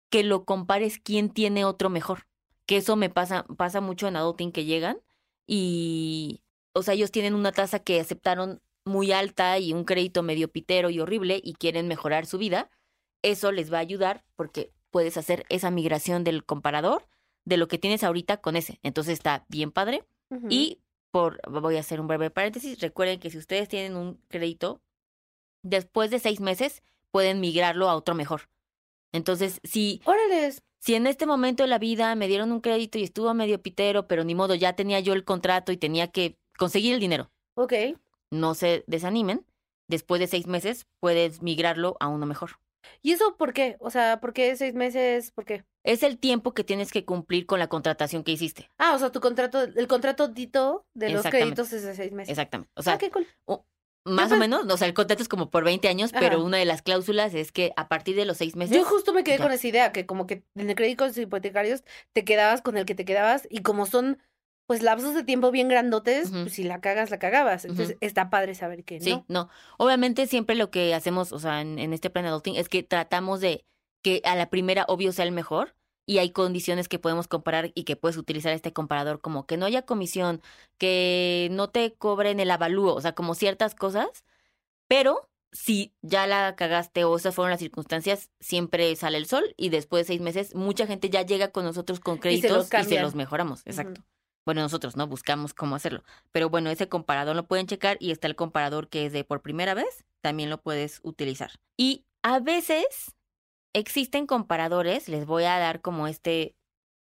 que 0.10 0.24
lo 0.24 0.44
compares 0.46 1.00
quién 1.00 1.30
tiene 1.30 1.66
otro 1.66 1.90
mejor. 1.90 2.28
Que 2.66 2.78
eso 2.78 2.96
me 2.96 3.10
pasa, 3.10 3.46
pasa 3.58 3.82
mucho 3.82 4.08
en 4.08 4.16
Adulting 4.16 4.52
que 4.52 4.66
llegan 4.66 5.00
y, 5.46 6.42
o 6.74 6.84
sea, 6.84 6.94
ellos 6.94 7.12
tienen 7.12 7.34
una 7.34 7.52
tasa 7.52 7.80
que 7.80 8.00
aceptaron 8.00 8.62
muy 8.86 9.12
alta 9.12 9.60
y 9.60 9.74
un 9.74 9.84
crédito 9.86 10.24
medio 10.24 10.50
pitero 10.50 10.90
y 10.90 11.00
horrible 11.00 11.40
y 11.44 11.54
quieren 11.54 11.88
mejorar 11.88 12.26
su 12.26 12.38
vida, 12.38 12.70
eso 13.22 13.52
les 13.52 13.72
va 13.72 13.78
a 13.78 13.82
ayudar 13.82 14.24
porque 14.36 14.72
puedes 14.92 15.18
hacer 15.18 15.46
esa 15.50 15.72
migración 15.72 16.24
del 16.24 16.46
comparador 16.46 17.08
de 17.46 17.58
lo 17.58 17.68
que 17.68 17.78
tienes 17.78 18.04
ahorita 18.04 18.38
con 18.38 18.56
ese. 18.56 18.80
Entonces 18.84 19.14
está 19.14 19.46
bien 19.50 19.72
padre. 19.72 20.06
Y 20.48 20.80
por, 21.10 21.40
voy 21.50 21.78
a 21.78 21.80
hacer 21.80 22.00
un 22.00 22.08
breve 22.08 22.30
paréntesis, 22.30 22.80
recuerden 22.80 23.20
que 23.20 23.32
si 23.32 23.40
ustedes 23.40 23.68
tienen 23.68 23.96
un 23.96 24.22
crédito, 24.28 24.80
después 25.64 26.12
de 26.12 26.20
seis 26.20 26.40
meses 26.40 26.84
pueden 27.10 27.40
migrarlo 27.40 27.90
a 27.90 27.96
otro 27.96 28.14
mejor. 28.14 28.50
Entonces, 29.12 29.60
si... 29.64 30.02
¡Órales! 30.06 30.62
Si 30.80 30.96
en 30.96 31.08
este 31.08 31.26
momento 31.26 31.64
de 31.64 31.68
la 31.68 31.80
vida 31.80 32.14
me 32.16 32.28
dieron 32.28 32.52
un 32.52 32.62
crédito 32.62 33.00
y 33.00 33.04
estuvo 33.04 33.34
medio 33.34 33.62
pitero, 33.62 34.08
pero 34.08 34.24
ni 34.24 34.36
modo, 34.36 34.56
ya 34.56 34.74
tenía 34.74 35.00
yo 35.00 35.14
el 35.14 35.26
contrato 35.26 35.72
y 35.72 35.78
tenía 35.78 36.10
que 36.10 36.38
conseguir 36.60 36.94
el 36.94 37.00
dinero. 37.00 37.32
Ok 37.56 37.74
no 38.32 38.56
se 38.56 38.84
desanimen. 38.88 39.46
Después 39.88 40.20
de 40.20 40.28
seis 40.28 40.46
meses 40.46 40.86
puedes 41.00 41.42
migrarlo 41.42 41.98
a 42.00 42.08
uno 42.08 42.26
mejor. 42.26 42.60
¿Y 43.02 43.12
eso 43.12 43.36
por 43.38 43.54
qué? 43.54 43.76
O 43.80 43.90
sea, 43.90 44.20
¿por 44.20 44.34
qué 44.34 44.56
seis 44.56 44.74
meses? 44.74 45.32
¿Por 45.32 45.46
qué? 45.46 45.66
Es 45.84 46.04
el 46.04 46.18
tiempo 46.20 46.54
que 46.54 46.64
tienes 46.64 46.92
que 46.92 47.06
cumplir 47.06 47.46
con 47.46 47.60
la 47.60 47.68
contratación 47.68 48.24
que 48.24 48.32
hiciste. 48.32 48.70
Ah, 48.78 48.94
o 48.94 49.00
sea, 49.00 49.12
tu 49.12 49.20
contrato, 49.20 49.62
el 49.64 49.88
contrato 49.88 50.28
dito 50.28 50.86
de 50.94 51.10
los 51.10 51.26
créditos 51.26 51.74
es 51.74 51.84
de 51.84 51.96
seis 51.96 52.12
meses. 52.12 52.30
Exactamente. 52.30 52.72
O 52.76 52.84
sea, 52.84 52.94
ah, 52.94 52.98
qué 53.00 53.10
cool. 53.10 53.28
más 54.06 54.32
o 54.32 54.38
menos, 54.38 54.66
o 54.72 54.78
sea, 54.78 54.88
el 54.88 54.94
contrato 54.94 55.24
es 55.24 55.30
como 55.30 55.50
por 55.50 55.64
20 55.64 55.88
años, 55.88 56.12
pero 56.18 56.44
una 56.44 56.58
de 56.58 56.66
las 56.66 56.84
cláusulas 56.84 57.34
es 57.34 57.52
que 57.52 57.74
a 57.76 57.90
partir 57.90 58.16
de 58.16 58.26
los 58.26 58.38
seis 58.38 58.56
meses. 58.56 58.78
Yo 58.78 58.86
justo 58.86 59.12
me 59.12 59.24
quedé 59.24 59.40
con 59.40 59.52
esa 59.52 59.68
idea, 59.68 59.92
que 59.92 60.06
como 60.06 60.28
que 60.28 60.44
en 60.56 60.70
el 60.70 60.76
créditos 60.76 61.18
hipotecarios 61.18 61.84
te 62.14 62.24
quedabas 62.24 62.62
con 62.62 62.78
el 62.78 62.86
que 62.86 62.96
te 62.96 63.06
quedabas 63.06 63.48
y 63.50 63.62
como 63.62 63.88
son 63.88 64.20
pues 64.70 64.84
lapsos 64.84 65.16
de 65.16 65.24
tiempo 65.24 65.50
bien 65.50 65.68
grandotes, 65.68 66.30
pues 66.30 66.54
si 66.54 66.64
la 66.64 66.80
cagas, 66.80 67.10
la 67.10 67.18
cagabas. 67.18 67.66
Entonces 67.66 67.98
está 68.02 68.30
padre 68.30 68.54
saber 68.54 68.84
que 68.84 69.00
no. 69.00 69.04
Sí, 69.04 69.24
no. 69.28 69.50
Obviamente 69.80 70.28
siempre 70.28 70.56
lo 70.56 70.70
que 70.70 70.94
hacemos, 70.94 71.32
o 71.32 71.40
sea, 71.40 71.62
en, 71.62 71.92
este 71.92 72.12
plan 72.12 72.28
adulting 72.28 72.56
es 72.56 72.70
que 72.70 72.84
tratamos 72.84 73.42
de 73.42 73.66
que 74.04 74.22
a 74.26 74.36
la 74.36 74.52
primera 74.52 74.86
obvio 74.88 75.12
sea 75.12 75.26
el 75.26 75.32
mejor 75.32 75.74
y 76.06 76.20
hay 76.20 76.30
condiciones 76.30 76.88
que 76.88 77.00
podemos 77.00 77.28
comparar 77.28 77.72
y 77.74 77.84
que 77.84 77.96
puedes 77.96 78.16
utilizar 78.16 78.54
este 78.54 78.72
comparador 78.72 79.22
como 79.22 79.48
que 79.48 79.58
no 79.58 79.66
haya 79.66 79.88
comisión, 79.88 80.40
que 80.78 81.48
no 81.50 81.72
te 81.72 81.96
cobren 81.96 82.40
el 82.40 82.52
avalúo, 82.52 82.94
o 82.94 83.02
sea, 83.02 83.14
como 83.14 83.34
ciertas 83.34 83.74
cosas, 83.74 84.24
pero 84.88 85.32
si 85.52 85.96
ya 86.04 86.28
la 86.28 86.56
cagaste 86.56 87.06
o 87.06 87.16
esas 87.16 87.34
fueron 87.34 87.50
las 87.50 87.60
circunstancias, 87.60 88.30
siempre 88.40 88.96
sale 88.96 89.18
el 89.18 89.26
sol 89.26 89.56
y 89.58 89.70
después 89.70 90.04
de 90.04 90.14
seis 90.14 90.22
meses 90.22 90.54
mucha 90.54 90.86
gente 90.86 91.10
ya 91.10 91.24
llega 91.24 91.48
con 91.48 91.66
nosotros 91.66 92.00
con 92.00 92.20
créditos 92.20 92.70
y 92.72 92.84
se 92.84 93.02
los, 93.02 93.16
mejoramos, 93.16 93.64
exacto. 93.66 94.04
Bueno, 94.46 94.62
nosotros 94.62 94.96
no 94.96 95.08
buscamos 95.08 95.54
cómo 95.54 95.76
hacerlo. 95.76 96.04
Pero 96.32 96.50
bueno, 96.50 96.70
ese 96.70 96.90
comparador 96.90 97.36
lo 97.36 97.48
pueden 97.48 97.68
checar 97.68 97.98
y 98.00 98.12
está 98.12 98.28
el 98.28 98.36
comparador 98.36 98.90
que 98.90 99.06
es 99.06 99.14
de 99.14 99.24
por 99.24 99.42
primera 99.42 99.74
vez, 99.74 100.06
también 100.22 100.50
lo 100.50 100.62
puedes 100.62 101.00
utilizar. 101.04 101.52
Y 101.78 102.06
a 102.24 102.40
veces 102.40 103.16
existen 103.74 104.26
comparadores, 104.26 105.08
les 105.08 105.26
voy 105.26 105.44
a 105.44 105.60
dar 105.60 105.82
como 105.82 106.08
este 106.08 106.56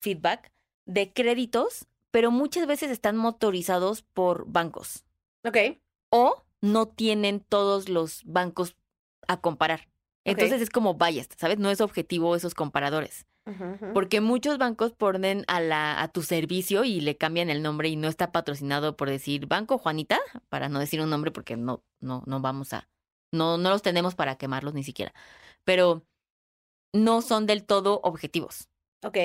feedback, 0.01 0.53
de 0.87 1.13
créditos, 1.13 1.87
pero 2.11 2.31
muchas 2.31 2.67
veces 2.67 2.91
están 2.91 3.17
motorizados 3.17 4.03
por 4.03 4.47
bancos. 4.47 5.05
Ok. 5.45 5.79
O 6.11 6.43
no 6.61 6.87
tienen 6.87 7.41
todos 7.41 7.89
los 7.89 8.23
bancos 8.25 8.77
a 9.27 9.41
comparar. 9.41 9.89
Entonces 10.25 10.63
es 10.63 10.71
como 10.71 10.95
vayas, 10.95 11.29
¿sabes? 11.37 11.59
No 11.59 11.71
es 11.71 11.81
objetivo 11.81 12.37
esos 12.37 12.55
comparadores. 12.55 13.27
Porque 13.93 14.21
muchos 14.21 14.57
bancos 14.59 14.93
ponen 14.93 15.45
a, 15.49 15.61
la, 15.61 16.01
a 16.01 16.09
tu 16.09 16.23
servicio 16.23 16.85
y 16.85 17.01
le 17.01 17.17
cambian 17.17 17.51
el 17.51 17.63
nombre 17.63 17.89
y 17.89 17.97
no 17.97 18.09
está 18.09 18.31
patrocinado 18.31 18.97
por 18.97 19.11
decir 19.11 19.47
Banco 19.47 19.79
Juanita, 19.79 20.21
para 20.49 20.69
no 20.69 20.79
decir 20.79 21.01
un 21.01 21.11
nombre 21.11 21.33
porque 21.33 21.57
no, 21.57 21.83
no, 22.01 22.23
no 22.27 22.41
vamos 22.41 22.73
a, 22.73 22.89
no, 23.33 23.59
no 23.59 23.71
los 23.71 23.83
tenemos 23.83 24.15
para 24.15 24.37
quemarlos 24.37 24.75
ni 24.75 24.85
siquiera. 24.85 25.13
Pero 25.65 26.07
no 26.93 27.23
son 27.23 27.47
del 27.47 27.65
todo 27.65 28.01
objetivos. 28.05 28.69
Ok. 29.03 29.19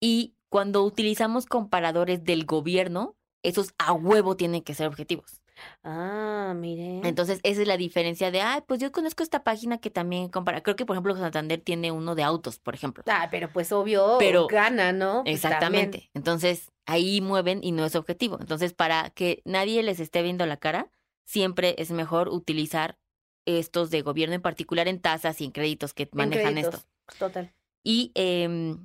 Y 0.00 0.36
cuando 0.48 0.84
utilizamos 0.84 1.46
comparadores 1.46 2.22
del 2.22 2.44
gobierno, 2.46 3.16
esos 3.42 3.74
a 3.78 3.92
huevo 3.92 4.36
tienen 4.36 4.62
que 4.62 4.74
ser 4.74 4.86
objetivos. 4.86 5.40
Ah, 5.82 6.54
mire. 6.56 7.00
Entonces, 7.04 7.40
esa 7.42 7.62
es 7.62 7.68
la 7.68 7.76
diferencia 7.76 8.30
de, 8.30 8.40
ay, 8.40 8.62
pues 8.66 8.80
yo 8.80 8.92
conozco 8.92 9.22
esta 9.22 9.44
página 9.44 9.78
que 9.78 9.90
también 9.90 10.28
compara. 10.28 10.62
Creo 10.62 10.76
que, 10.76 10.86
por 10.86 10.94
ejemplo, 10.94 11.16
Santander 11.16 11.60
tiene 11.60 11.92
uno 11.92 12.14
de 12.14 12.22
autos, 12.22 12.58
por 12.58 12.74
ejemplo. 12.74 13.04
Ah, 13.06 13.28
pero 13.30 13.50
pues 13.50 13.72
obvio, 13.72 14.16
pero, 14.18 14.46
gana, 14.46 14.92
¿no? 14.92 15.22
Pues 15.24 15.36
exactamente. 15.36 16.10
Entonces, 16.14 16.72
ahí 16.86 17.20
mueven 17.20 17.60
y 17.62 17.72
no 17.72 17.84
es 17.84 17.94
objetivo. 17.94 18.38
Entonces, 18.40 18.72
para 18.72 19.10
que 19.10 19.42
nadie 19.44 19.82
les 19.82 20.00
esté 20.00 20.22
viendo 20.22 20.46
la 20.46 20.56
cara, 20.56 20.90
siempre 21.24 21.74
es 21.78 21.90
mejor 21.90 22.28
utilizar 22.28 22.98
estos 23.44 23.90
de 23.90 24.02
gobierno, 24.02 24.34
en 24.34 24.42
particular 24.42 24.88
en 24.88 25.00
tasas 25.00 25.40
y 25.40 25.44
en 25.44 25.52
créditos 25.52 25.94
que 25.94 26.08
manejan 26.12 26.58
esto. 26.58 26.82
Total. 27.18 27.52
Y 27.84 28.10
eh, 28.16 28.76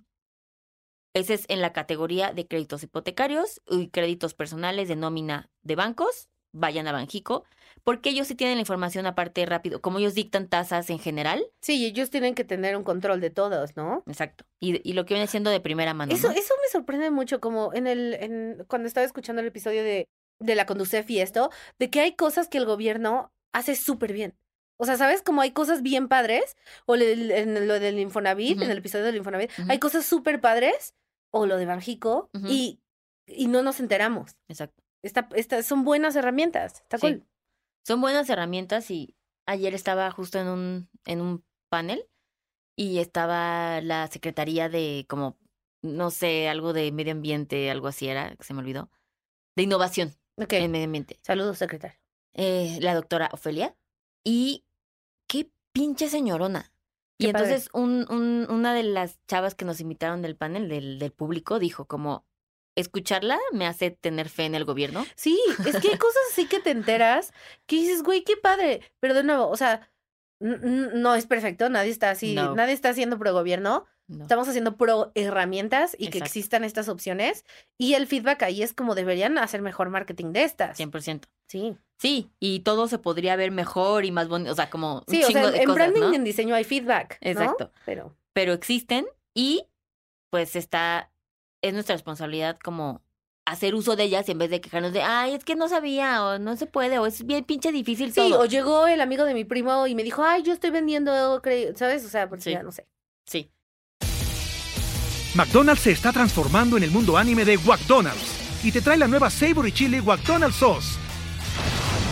ese 1.13 1.33
es 1.33 1.45
en 1.49 1.61
la 1.61 1.73
categoría 1.73 2.31
de 2.31 2.47
créditos 2.47 2.83
hipotecarios 2.83 3.61
y 3.69 3.89
créditos 3.89 4.33
personales 4.33 4.87
de 4.87 4.95
nómina 4.95 5.49
de 5.61 5.75
bancos 5.75 6.29
vayan 6.53 6.87
a 6.87 6.91
Banjico, 6.91 7.45
porque 7.83 8.09
ellos 8.09 8.27
sí 8.27 8.35
tienen 8.35 8.57
la 8.57 8.61
información 8.61 9.05
aparte 9.05 9.45
rápido, 9.45 9.81
como 9.81 9.99
ellos 9.99 10.13
dictan 10.13 10.47
tasas 10.47 10.89
en 10.89 10.99
general. 10.99 11.43
Sí, 11.61 11.85
ellos 11.85 12.09
tienen 12.09 12.35
que 12.35 12.43
tener 12.43 12.75
un 12.77 12.83
control 12.83 13.21
de 13.21 13.29
todos, 13.29 13.75
¿no? 13.75 14.03
Exacto. 14.07 14.45
Y, 14.59 14.87
y 14.87 14.93
lo 14.93 15.05
que 15.05 15.13
viene 15.13 15.27
siendo 15.27 15.49
de 15.49 15.59
primera 15.59 15.93
mano. 15.93 16.13
Eso, 16.13 16.29
eso 16.29 16.53
me 16.61 16.69
sorprende 16.71 17.09
mucho, 17.09 17.39
como 17.39 17.73
en 17.73 17.87
el, 17.87 18.13
en, 18.15 18.65
cuando 18.67 18.87
estaba 18.87 19.05
escuchando 19.05 19.41
el 19.41 19.47
episodio 19.47 19.83
de, 19.83 20.07
de 20.39 20.55
la 20.55 20.65
Conducef 20.65 21.09
y 21.09 21.19
esto, 21.21 21.49
de 21.79 21.89
que 21.89 22.01
hay 22.01 22.15
cosas 22.15 22.47
que 22.47 22.57
el 22.57 22.65
gobierno 22.65 23.31
hace 23.53 23.75
súper 23.75 24.13
bien. 24.13 24.35
O 24.77 24.85
sea, 24.85 24.97
¿sabes? 24.97 25.21
Como 25.21 25.41
hay 25.41 25.51
cosas 25.51 25.83
bien 25.83 26.07
padres, 26.07 26.57
o 26.87 26.95
en 26.95 27.67
lo 27.67 27.79
del 27.79 27.99
Infonavit, 27.99 28.61
en 28.61 28.71
el 28.71 28.79
episodio 28.79 29.05
del 29.05 29.15
Infonavit, 29.15 29.51
hay 29.69 29.77
cosas 29.77 30.05
súper 30.05 30.41
padres, 30.41 30.95
o 31.29 31.45
lo 31.45 31.57
de 31.57 31.67
Banjico, 31.67 32.31
y, 32.47 32.79
y 33.27 33.47
no 33.47 33.61
nos 33.61 33.79
enteramos. 33.79 34.37
Exacto. 34.47 34.81
Esta, 35.03 35.63
son 35.63 35.83
buenas 35.83 36.15
herramientas. 36.15 36.81
Está 36.81 36.99
cool. 36.99 37.25
Son 37.85 37.99
buenas 38.01 38.29
herramientas 38.29 38.91
y 38.91 39.15
ayer 39.47 39.73
estaba 39.73 40.11
justo 40.11 40.39
en 40.39 40.47
un, 40.47 40.89
en 41.05 41.21
un 41.21 41.43
panel 41.69 42.07
y 42.75 42.99
estaba 42.99 43.81
la 43.81 44.07
secretaría 44.07 44.69
de 44.69 45.05
como, 45.09 45.37
no 45.81 46.11
sé, 46.11 46.47
algo 46.47 46.73
de 46.73 46.91
medio 46.91 47.11
ambiente, 47.11 47.71
algo 47.71 47.87
así 47.87 48.07
era, 48.07 48.35
que 48.35 48.43
se 48.43 48.53
me 48.53 48.59
olvidó, 48.59 48.91
de 49.55 49.63
innovación 49.63 50.15
en 50.37 50.71
medio 50.71 50.85
ambiente. 50.85 51.19
Saludos, 51.23 51.57
secretario. 51.57 51.97
Eh, 52.33 52.77
la 52.81 52.93
doctora 52.93 53.29
Ofelia. 53.33 53.75
Y 54.23 54.65
qué 55.27 55.49
pinche 55.73 56.09
señorona. 56.09 56.73
y 57.17 57.27
entonces 57.27 57.69
un, 57.73 58.05
un, 58.11 58.47
una 58.49 58.73
de 58.73 58.83
las 58.83 59.19
chavas 59.25 59.55
que 59.55 59.65
nos 59.65 59.79
invitaron 59.79 60.21
del 60.21 60.35
panel, 60.35 60.69
del, 60.69 60.99
del 60.99 61.11
público, 61.11 61.59
dijo 61.59 61.85
como, 61.85 62.25
escucharla 62.75 63.39
me 63.51 63.65
hace 63.67 63.91
tener 63.91 64.29
fe 64.29 64.45
en 64.45 64.55
el 64.55 64.65
gobierno. 64.65 65.05
Sí, 65.15 65.39
es 65.65 65.77
que 65.79 65.89
hay 65.89 65.97
cosas 65.97 66.21
así 66.31 66.45
que 66.45 66.59
te 66.59 66.71
enteras 66.71 67.33
que 67.65 67.77
dices, 67.77 68.03
güey, 68.03 68.23
qué 68.23 68.37
padre. 68.37 68.81
Pero 68.99 69.13
de 69.13 69.23
nuevo, 69.23 69.47
o 69.49 69.57
sea, 69.57 69.89
no 70.39 71.15
es 71.15 71.25
perfecto, 71.25 71.69
nadie 71.69 71.91
está 71.91 72.09
así, 72.09 72.35
nadie 72.35 72.73
está 72.73 72.89
haciendo 72.89 73.17
pro 73.17 73.33
gobierno. 73.33 73.85
Estamos 74.19 74.45
haciendo 74.49 74.75
pro 74.75 75.13
herramientas 75.15 75.95
y 75.97 76.09
que 76.09 76.17
existan 76.17 76.65
estas 76.65 76.89
opciones. 76.89 77.45
Y 77.77 77.93
el 77.93 78.07
feedback 78.07 78.43
ahí 78.43 78.61
es 78.61 78.73
como 78.73 78.93
deberían 78.93 79.37
hacer 79.37 79.61
mejor 79.61 79.89
marketing 79.89 80.33
de 80.33 80.43
estas. 80.43 80.77
100%. 80.77 81.29
Sí. 81.47 81.77
Sí, 81.97 82.29
y 82.37 82.61
todo 82.61 82.89
se 82.89 82.97
podría 82.97 83.37
ver 83.37 83.51
mejor 83.51 84.03
y 84.03 84.11
más 84.11 84.27
bonito, 84.27 84.51
o 84.51 84.55
sea, 84.55 84.69
como 84.69 85.05
sí, 85.07 85.23
o 85.23 85.29
sea, 85.29 85.55
en 85.55 85.73
branding 85.73 86.11
y 86.11 86.15
en 86.15 86.23
diseño 86.23 86.55
hay 86.55 86.63
feedback. 86.63 87.19
Exacto. 87.21 87.71
Pero 87.85 88.17
pero 88.33 88.53
existen 88.53 89.05
y 89.33 89.65
pues 90.29 90.55
está, 90.55 91.10
es 91.61 91.73
nuestra 91.73 91.95
responsabilidad 91.95 92.57
como 92.63 93.01
hacer 93.45 93.75
uso 93.75 93.95
de 93.95 94.03
ellas 94.03 94.29
en 94.29 94.37
vez 94.37 94.49
de 94.49 94.61
quejarnos 94.61 94.93
de, 94.93 95.01
ay, 95.01 95.33
es 95.33 95.43
que 95.43 95.55
no 95.55 95.67
sabía, 95.67 96.23
o 96.23 96.39
no 96.39 96.55
se 96.55 96.67
puede, 96.67 96.99
o 96.99 97.05
es 97.05 97.25
bien 97.25 97.43
pinche 97.43 97.71
difícil 97.71 98.13
sí, 98.13 98.33
o 98.33 98.45
llegó 98.45 98.87
el 98.87 99.01
amigo 99.01 99.25
de 99.25 99.33
mi 99.33 99.45
primo 99.45 99.87
y 99.87 99.95
me 99.95 100.03
dijo, 100.03 100.23
ay, 100.23 100.43
yo 100.43 100.53
estoy 100.53 100.69
vendiendo, 100.69 101.41
¿sabes? 101.75 102.05
O 102.05 102.09
sea, 102.09 102.29
porque 102.29 102.51
ya 102.51 102.63
no 102.63 102.71
sé. 102.71 102.87
Sí. 103.25 103.51
McDonald's 105.33 105.81
se 105.81 105.91
está 105.91 106.11
transformando 106.11 106.77
en 106.77 106.83
el 106.83 106.91
mundo 106.91 107.17
anime 107.17 107.45
de 107.45 107.57
McDonald's 107.57 108.63
y 108.63 108.71
te 108.71 108.81
trae 108.81 108.97
la 108.97 109.07
nueva 109.07 109.29
Savory 109.29 109.71
Chili 109.71 110.01
McDonald's 110.01 110.57
Sauce. 110.57 110.99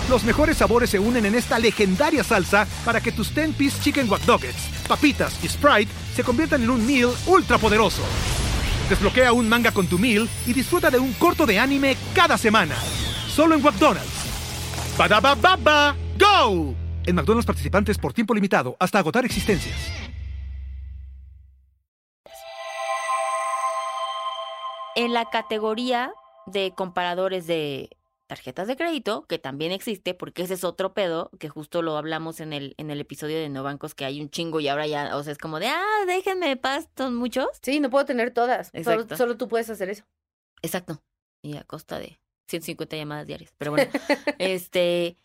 Los 0.09 0.23
mejores 0.23 0.57
sabores 0.57 0.89
se 0.89 0.97
unen 0.97 1.25
en 1.25 1.35
esta 1.35 1.59
legendaria 1.59 2.23
salsa 2.23 2.67
para 2.83 2.99
que 2.99 3.11
tus 3.11 3.35
10-piece 3.35 3.83
chicken 3.83 4.09
wack 4.09 4.23
papitas 4.87 5.43
y 5.43 5.47
Sprite 5.47 5.91
se 6.15 6.23
conviertan 6.23 6.63
en 6.63 6.71
un 6.71 6.85
meal 6.85 7.11
ultra 7.27 7.59
poderoso. 7.59 8.01
Desbloquea 8.89 9.33
un 9.33 9.47
manga 9.47 9.71
con 9.71 9.85
tu 9.85 9.99
meal 9.99 10.27
y 10.47 10.53
disfruta 10.53 10.89
de 10.89 10.97
un 10.97 11.13
corto 11.13 11.45
de 11.45 11.59
anime 11.59 11.95
cada 12.15 12.39
semana. 12.39 12.75
Solo 13.27 13.53
en 13.53 13.61
McDonald's. 13.61 14.25
baba 14.97 15.95
¡Go! 16.17 16.73
En 17.05 17.15
McDonald's 17.15 17.45
participantes 17.45 17.99
por 17.99 18.13
tiempo 18.13 18.33
limitado 18.33 18.75
hasta 18.79 18.97
agotar 18.97 19.25
existencias. 19.25 19.77
En 24.95 25.13
la 25.13 25.25
categoría 25.25 26.11
de 26.47 26.73
comparadores 26.75 27.45
de 27.45 27.91
tarjetas 28.29 28.67
de 28.67 28.77
crédito, 28.77 29.25
que 29.25 29.39
también 29.39 29.71
existe, 29.71 30.13
porque 30.13 30.43
ese 30.43 30.53
es 30.53 30.63
otro 30.63 30.93
pedo, 30.93 31.31
que 31.39 31.49
justo 31.49 31.81
lo 31.81 31.97
hablamos 31.97 32.39
en 32.39 32.53
el, 32.53 32.75
en 32.77 32.91
el 32.91 33.01
episodio 33.01 33.39
de 33.39 33.49
No 33.49 33.63
Bancos, 33.63 33.95
que 33.95 34.05
hay 34.05 34.21
un 34.21 34.29
chingo 34.29 34.59
y 34.59 34.67
ahora 34.67 34.85
ya, 34.85 35.17
o 35.17 35.23
sea, 35.23 35.31
es 35.31 35.39
como 35.39 35.59
de, 35.59 35.65
ah, 35.65 36.05
déjenme 36.05 36.55
paz, 36.55 36.87
son 36.95 37.15
muchos. 37.15 37.47
Sí, 37.63 37.79
no 37.79 37.89
puedo 37.89 38.05
tener 38.05 38.31
todas. 38.31 38.71
Solo, 38.83 39.07
solo, 39.17 39.35
tú 39.35 39.47
puedes 39.47 39.67
hacer 39.71 39.89
eso. 39.89 40.05
Exacto. 40.61 41.01
Y 41.41 41.57
a 41.57 41.63
costa 41.63 41.97
de 41.97 42.19
150 42.49 42.95
llamadas 42.95 43.25
diarias. 43.25 43.51
Pero 43.57 43.71
bueno, 43.71 43.89
este, 44.37 45.17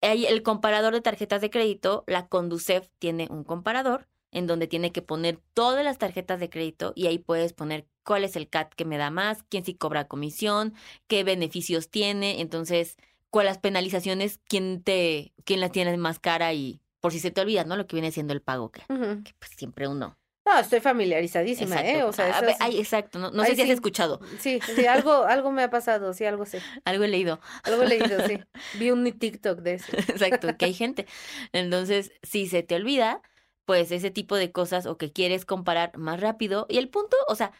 hay 0.00 0.26
el 0.26 0.44
comparador 0.44 0.94
de 0.94 1.00
tarjetas 1.00 1.40
de 1.40 1.50
crédito, 1.50 2.04
la 2.06 2.28
Conducef 2.28 2.88
tiene 3.00 3.26
un 3.28 3.42
comparador 3.42 4.06
en 4.30 4.46
donde 4.46 4.68
tiene 4.68 4.92
que 4.92 5.02
poner 5.02 5.40
todas 5.52 5.84
las 5.84 5.98
tarjetas 5.98 6.38
de 6.38 6.48
crédito 6.48 6.92
y 6.94 7.08
ahí 7.08 7.18
puedes 7.18 7.52
poner 7.54 7.86
cuál 8.04 8.24
es 8.24 8.36
el 8.36 8.48
CAT 8.48 8.74
que 8.74 8.84
me 8.84 8.98
da 8.98 9.10
más, 9.10 9.44
quién 9.48 9.64
sí 9.64 9.74
cobra 9.74 10.08
comisión, 10.08 10.74
qué 11.06 11.24
beneficios 11.24 11.88
tiene, 11.90 12.40
entonces, 12.40 12.96
cuáles 13.30 13.58
penalizaciones, 13.58 14.40
quién 14.48 14.82
te, 14.82 15.32
quién 15.44 15.60
las 15.60 15.72
tiene 15.72 15.96
más 15.96 16.18
cara 16.18 16.52
y 16.52 16.80
por 17.00 17.12
si 17.12 17.18
se 17.18 17.30
te 17.30 17.40
olvida, 17.40 17.64
¿no? 17.64 17.76
Lo 17.76 17.86
que 17.86 17.96
viene 17.96 18.12
siendo 18.12 18.32
el 18.32 18.42
pago, 18.42 18.70
que, 18.70 18.82
pues 18.86 19.52
siempre 19.56 19.88
uno. 19.88 20.16
No, 20.44 20.58
estoy 20.58 20.80
familiarizadísima, 20.80 21.80
¿eh? 21.82 22.02
O 22.02 22.12
sea, 22.12 22.40
exacto, 22.72 23.18
no, 23.18 23.44
sé 23.44 23.54
si 23.54 23.62
has 23.62 23.70
escuchado. 23.70 24.20
Sí, 24.40 24.60
sí, 24.74 24.86
algo, 24.86 25.22
algo 25.22 25.52
me 25.52 25.62
ha 25.62 25.70
pasado, 25.70 26.12
sí, 26.14 26.24
algo 26.24 26.46
sé. 26.46 26.60
algo 26.84 27.04
he 27.04 27.08
leído. 27.08 27.40
Algo 27.62 27.82
he 27.82 27.88
leído, 27.88 28.26
sí. 28.26 28.40
Vi 28.78 28.90
un 28.90 29.10
TikTok 29.12 29.60
de 29.60 29.74
eso. 29.74 29.92
exacto, 29.96 30.56
que 30.56 30.64
hay 30.64 30.74
gente. 30.74 31.06
Entonces, 31.52 32.12
si 32.22 32.48
se 32.48 32.62
te 32.62 32.74
olvida, 32.74 33.22
pues 33.64 33.92
ese 33.92 34.10
tipo 34.10 34.36
de 34.36 34.50
cosas 34.50 34.86
o 34.86 34.98
que 34.98 35.12
quieres 35.12 35.44
comparar 35.44 35.96
más 35.96 36.20
rápido. 36.20 36.66
Y 36.68 36.78
el 36.78 36.88
punto, 36.88 37.16
o 37.28 37.36
sea, 37.36 37.52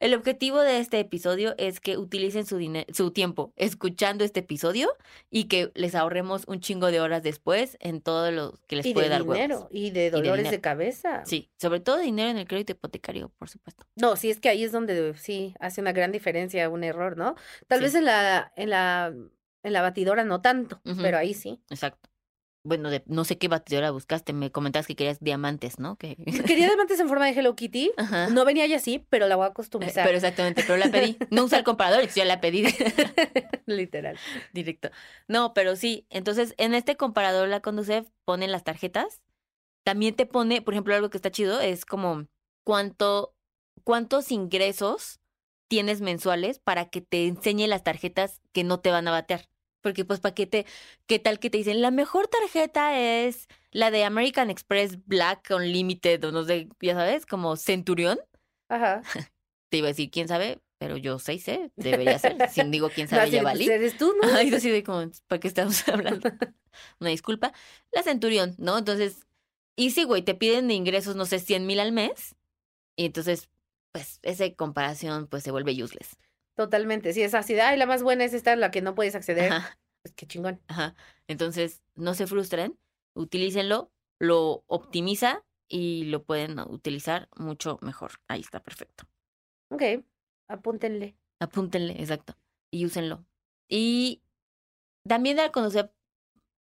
el 0.00 0.14
objetivo 0.14 0.60
de 0.60 0.78
este 0.78 1.00
episodio 1.00 1.54
es 1.58 1.80
que 1.80 1.98
utilicen 1.98 2.46
su, 2.46 2.58
su 2.92 3.10
tiempo 3.10 3.52
escuchando 3.56 4.24
este 4.24 4.40
episodio 4.40 4.90
y 5.30 5.44
que 5.44 5.72
les 5.74 5.94
ahorremos 5.94 6.44
un 6.46 6.60
chingo 6.60 6.90
de 6.90 7.00
horas 7.00 7.22
después 7.22 7.76
en 7.80 8.00
todo 8.00 8.30
lo 8.30 8.54
que 8.66 8.76
les 8.76 8.92
puede 8.92 9.08
dar 9.08 9.24
dinero 9.24 9.68
y 9.70 9.90
de 9.90 10.10
dolores 10.10 10.50
de, 10.50 10.60
cabeza. 10.60 11.24
Sí, 11.24 11.50
sobre 11.56 11.80
todo 11.80 11.98
dinero 11.98 12.30
en 12.30 12.38
el 12.38 12.46
crédito 12.46 12.72
hipotecario, 12.72 13.32
por 13.38 13.48
supuesto. 13.48 13.84
No, 13.96 14.16
sí 14.16 14.30
es 14.30 14.40
que 14.40 14.48
ahí 14.48 14.64
es 14.64 14.72
donde 14.72 15.14
sí 15.16 15.54
hace 15.60 15.80
una 15.80 15.92
gran 15.92 16.12
diferencia 16.12 16.68
un 16.68 16.84
error, 16.84 17.16
¿no? 17.16 17.34
Tal 17.66 17.80
vez 17.80 17.94
en 17.94 18.04
la 18.04 18.52
en 18.56 18.70
la 18.70 19.12
en 19.62 19.72
la 19.72 19.82
batidora 19.82 20.24
no 20.24 20.40
tanto, 20.40 20.80
pero 21.00 21.18
ahí 21.18 21.34
sí. 21.34 21.60
Exacto 21.70 22.08
bueno, 22.64 22.90
de, 22.90 23.02
no 23.06 23.24
sé 23.24 23.38
qué 23.38 23.48
batidora 23.48 23.90
buscaste, 23.90 24.32
me 24.32 24.50
comentabas 24.50 24.86
que 24.86 24.96
querías 24.96 25.20
diamantes, 25.20 25.78
¿no? 25.78 25.96
Que... 25.96 26.16
Quería 26.16 26.66
diamantes 26.68 27.00
en 27.00 27.08
forma 27.08 27.26
de 27.26 27.32
Hello 27.32 27.54
Kitty. 27.54 27.92
No 28.30 28.44
venía 28.44 28.66
ya 28.66 28.76
así, 28.76 29.04
pero 29.10 29.26
la 29.28 29.36
voy 29.36 29.46
a 29.46 29.52
customizar. 29.52 30.04
Pero 30.04 30.16
exactamente, 30.16 30.62
pero 30.66 30.76
la 30.76 30.88
pedí. 30.90 31.16
No 31.30 31.44
usa 31.44 31.58
el 31.58 31.64
comparador, 31.64 32.06
ya 32.08 32.24
la 32.24 32.40
pedí. 32.40 32.64
Literal. 33.66 34.18
Directo. 34.52 34.90
No, 35.28 35.54
pero 35.54 35.76
sí, 35.76 36.06
entonces 36.10 36.54
en 36.58 36.74
este 36.74 36.96
comparador 36.96 37.48
la 37.48 37.60
Conducef 37.60 38.08
pone 38.24 38.48
las 38.48 38.64
tarjetas. 38.64 39.22
También 39.84 40.14
te 40.14 40.26
pone, 40.26 40.60
por 40.60 40.74
ejemplo, 40.74 40.94
algo 40.94 41.10
que 41.10 41.18
está 41.18 41.30
chido 41.30 41.60
es 41.60 41.84
como 41.84 42.26
cuánto, 42.64 43.34
cuántos 43.84 44.32
ingresos 44.32 45.20
tienes 45.68 46.00
mensuales 46.00 46.58
para 46.58 46.88
que 46.88 47.00
te 47.00 47.26
enseñe 47.26 47.66
las 47.66 47.84
tarjetas 47.84 48.40
que 48.52 48.64
no 48.64 48.80
te 48.80 48.90
van 48.90 49.08
a 49.08 49.12
batear. 49.12 49.48
Porque 49.80 50.04
pues 50.04 50.20
para 50.20 50.34
qué 50.34 50.46
te, 50.46 50.66
qué 51.06 51.18
tal 51.18 51.38
que 51.38 51.50
te 51.50 51.58
dicen, 51.58 51.80
la 51.80 51.90
mejor 51.90 52.28
tarjeta 52.28 52.98
es 52.98 53.46
la 53.70 53.90
de 53.90 54.04
American 54.04 54.50
Express 54.50 55.04
Black 55.06 55.48
Unlimited 55.54 56.24
o 56.24 56.32
no 56.32 56.44
sé, 56.44 56.68
ya 56.80 56.94
sabes, 56.94 57.26
como 57.26 57.56
Centurión. 57.56 58.18
Ajá. 58.68 59.02
Te 59.70 59.78
iba 59.78 59.88
a 59.88 59.90
decir, 59.90 60.10
quién 60.10 60.28
sabe, 60.28 60.60
pero 60.78 60.96
yo 60.96 61.18
sé, 61.18 61.38
sé, 61.38 61.70
debería 61.76 62.18
ser. 62.18 62.36
Si 62.50 62.62
digo 62.64 62.88
quién 62.88 63.08
sabe, 63.08 63.30
ya 63.30 63.42
valí. 63.42 63.68
Eres 63.68 63.96
tú, 63.96 64.14
¿no? 64.20 64.28
Ay, 64.34 64.52
así 64.54 64.70
de 64.70 64.82
como, 64.82 65.10
¿para 65.26 65.40
qué 65.40 65.48
estamos 65.48 65.86
hablando? 65.88 66.30
Una 67.00 67.10
disculpa. 67.10 67.52
La 67.92 68.02
Centurión, 68.02 68.54
¿no? 68.58 68.78
Entonces, 68.78 69.26
y 69.76 69.90
sí, 69.90 70.04
güey, 70.04 70.22
te 70.22 70.34
piden 70.34 70.68
de 70.68 70.74
ingresos, 70.74 71.16
no 71.16 71.26
sé, 71.26 71.38
100 71.38 71.66
mil 71.66 71.80
al 71.80 71.92
mes. 71.92 72.36
Y 72.96 73.06
entonces, 73.06 73.50
pues, 73.92 74.18
esa 74.22 74.50
comparación, 74.54 75.26
pues, 75.26 75.44
se 75.44 75.50
vuelve 75.50 75.82
useless. 75.82 76.16
Totalmente, 76.58 77.12
sí, 77.12 77.22
es 77.22 77.34
así. 77.34 77.56
Ay, 77.60 77.78
la 77.78 77.86
más 77.86 78.02
buena 78.02 78.24
es 78.24 78.34
esta, 78.34 78.56
la 78.56 78.72
que 78.72 78.82
no 78.82 78.96
puedes 78.96 79.14
acceder. 79.14 79.52
Pues 80.02 80.12
qué 80.16 80.26
chingón. 80.26 80.60
Ajá. 80.66 80.96
Entonces, 81.28 81.82
no 81.94 82.14
se 82.14 82.26
frustren, 82.26 82.76
utilícenlo, 83.14 83.92
lo 84.18 84.64
optimiza 84.66 85.44
y 85.68 86.06
lo 86.06 86.24
pueden 86.24 86.58
utilizar 86.58 87.28
mucho 87.36 87.78
mejor. 87.80 88.14
Ahí 88.26 88.40
está, 88.40 88.60
perfecto. 88.60 89.04
Ok, 89.68 89.82
apúntenle. 90.48 91.16
Apúntenle, 91.38 91.92
exacto. 92.00 92.36
Y 92.72 92.84
úsenlo. 92.86 93.24
Y 93.68 94.20
también 95.06 95.38
al 95.38 95.52
conocer, 95.52 95.92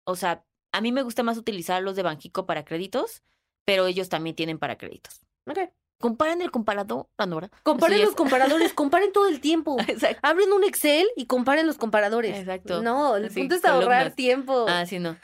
o 0.03 0.17
sea, 0.17 0.45
a 0.73 0.81
mí 0.81 0.91
me 0.91 1.03
gusta 1.03 1.23
más 1.23 1.39
utilizar 1.39 1.85
los 1.85 1.95
de 1.95 2.03
Banjico 2.03 2.47
para 2.47 2.65
créditos, 2.65 3.23
pero 3.65 3.87
ellos 3.87 4.09
también 4.09 4.35
tienen 4.35 4.59
para 4.59 4.77
créditos. 4.77 5.21
Ok. 5.47 5.71
Comparen 6.01 6.43
el 6.43 6.53
comparador, 6.53 7.09
Pandora. 7.17 7.51
Comparen 7.65 8.01
los 8.03 8.15
comparadores, 8.15 8.73
comparen 8.73 9.13
todo 9.13 9.29
el 9.29 9.41
tiempo. 9.41 9.77
Exacto. 9.89 10.21
Abren 10.23 10.53
un 10.53 10.63
Excel 10.63 11.09
y 11.17 11.27
comparen 11.27 11.67
los 11.67 11.77
comparadores. 11.77 12.37
Exacto. 12.37 12.83
No, 12.83 13.17
el 13.17 13.31
punto 13.31 13.57
es 13.57 13.65
ahorrar 13.65 14.13
tiempo. 14.13 14.67
Ah, 14.69 14.87
sí, 14.87 15.01
no. 15.01 15.17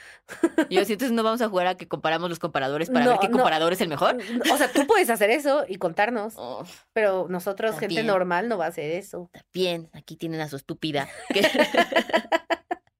Yo 0.69 0.83
sí, 0.83 0.93
entonces 0.93 1.11
no 1.11 1.23
vamos 1.23 1.41
a 1.41 1.47
jugar 1.47 1.67
a 1.67 1.75
que 1.75 1.87
comparamos 1.87 2.29
los 2.29 2.39
comparadores 2.39 2.89
para 2.89 3.07
ver 3.07 3.19
qué 3.19 3.31
comparador 3.31 3.71
es 3.71 3.81
el 3.81 3.87
mejor. 3.87 4.17
O 4.51 4.57
sea, 4.57 4.71
tú 4.71 4.85
puedes 4.85 5.09
hacer 5.09 5.29
eso 5.29 5.63
y 5.67 5.77
contarnos. 5.77 6.33
Oh, 6.37 6.63
pero 6.91 7.27
nosotros, 7.29 7.79
gente 7.79 8.03
normal, 8.03 8.49
no 8.49 8.57
va 8.57 8.65
a 8.65 8.69
hacer 8.69 8.91
eso. 8.91 9.29
Bien, 9.53 9.89
aquí 9.93 10.17
tienen 10.17 10.41
a 10.41 10.49
su 10.49 10.57
estúpida. 10.57 11.07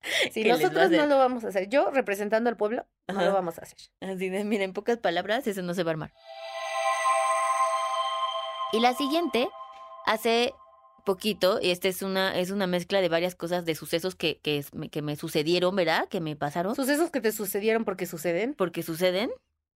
Si 0.31 0.43
nosotros 0.43 0.91
no 0.91 1.05
lo 1.07 1.17
vamos 1.17 1.43
a 1.43 1.49
hacer. 1.49 1.69
Yo, 1.69 1.91
representando 1.91 2.49
al 2.49 2.57
pueblo, 2.57 2.85
no 3.07 3.21
lo 3.23 3.33
vamos 3.33 3.57
a 3.59 3.63
hacer. 3.63 3.77
Así 4.01 4.29
de, 4.29 4.43
mira, 4.43 4.63
en 4.63 4.73
pocas 4.73 4.97
palabras, 4.97 5.47
eso 5.47 5.61
no 5.61 5.73
se 5.73 5.83
va 5.83 5.91
a 5.91 5.93
armar. 5.93 6.13
Y 8.71 8.79
la 8.79 8.93
siguiente 8.93 9.49
hace 10.05 10.53
poquito, 11.05 11.59
y 11.61 11.69
esta 11.69 11.87
es 11.87 12.01
una, 12.01 12.37
es 12.37 12.51
una 12.51 12.67
mezcla 12.67 12.99
de 12.99 13.09
varias 13.09 13.35
cosas, 13.35 13.63
de 13.63 13.75
sucesos 13.75 14.15
que, 14.15 14.39
que, 14.39 14.65
que 14.91 15.01
me 15.01 15.15
sucedieron, 15.15 15.75
¿verdad? 15.75 16.07
Que 16.09 16.19
me 16.19 16.35
pasaron. 16.35 16.75
Sucesos 16.75 17.11
que 17.11 17.21
te 17.21 17.31
sucedieron 17.31 17.85
porque 17.85 18.05
suceden. 18.05 18.53
Porque 18.55 18.83
suceden. 18.83 19.31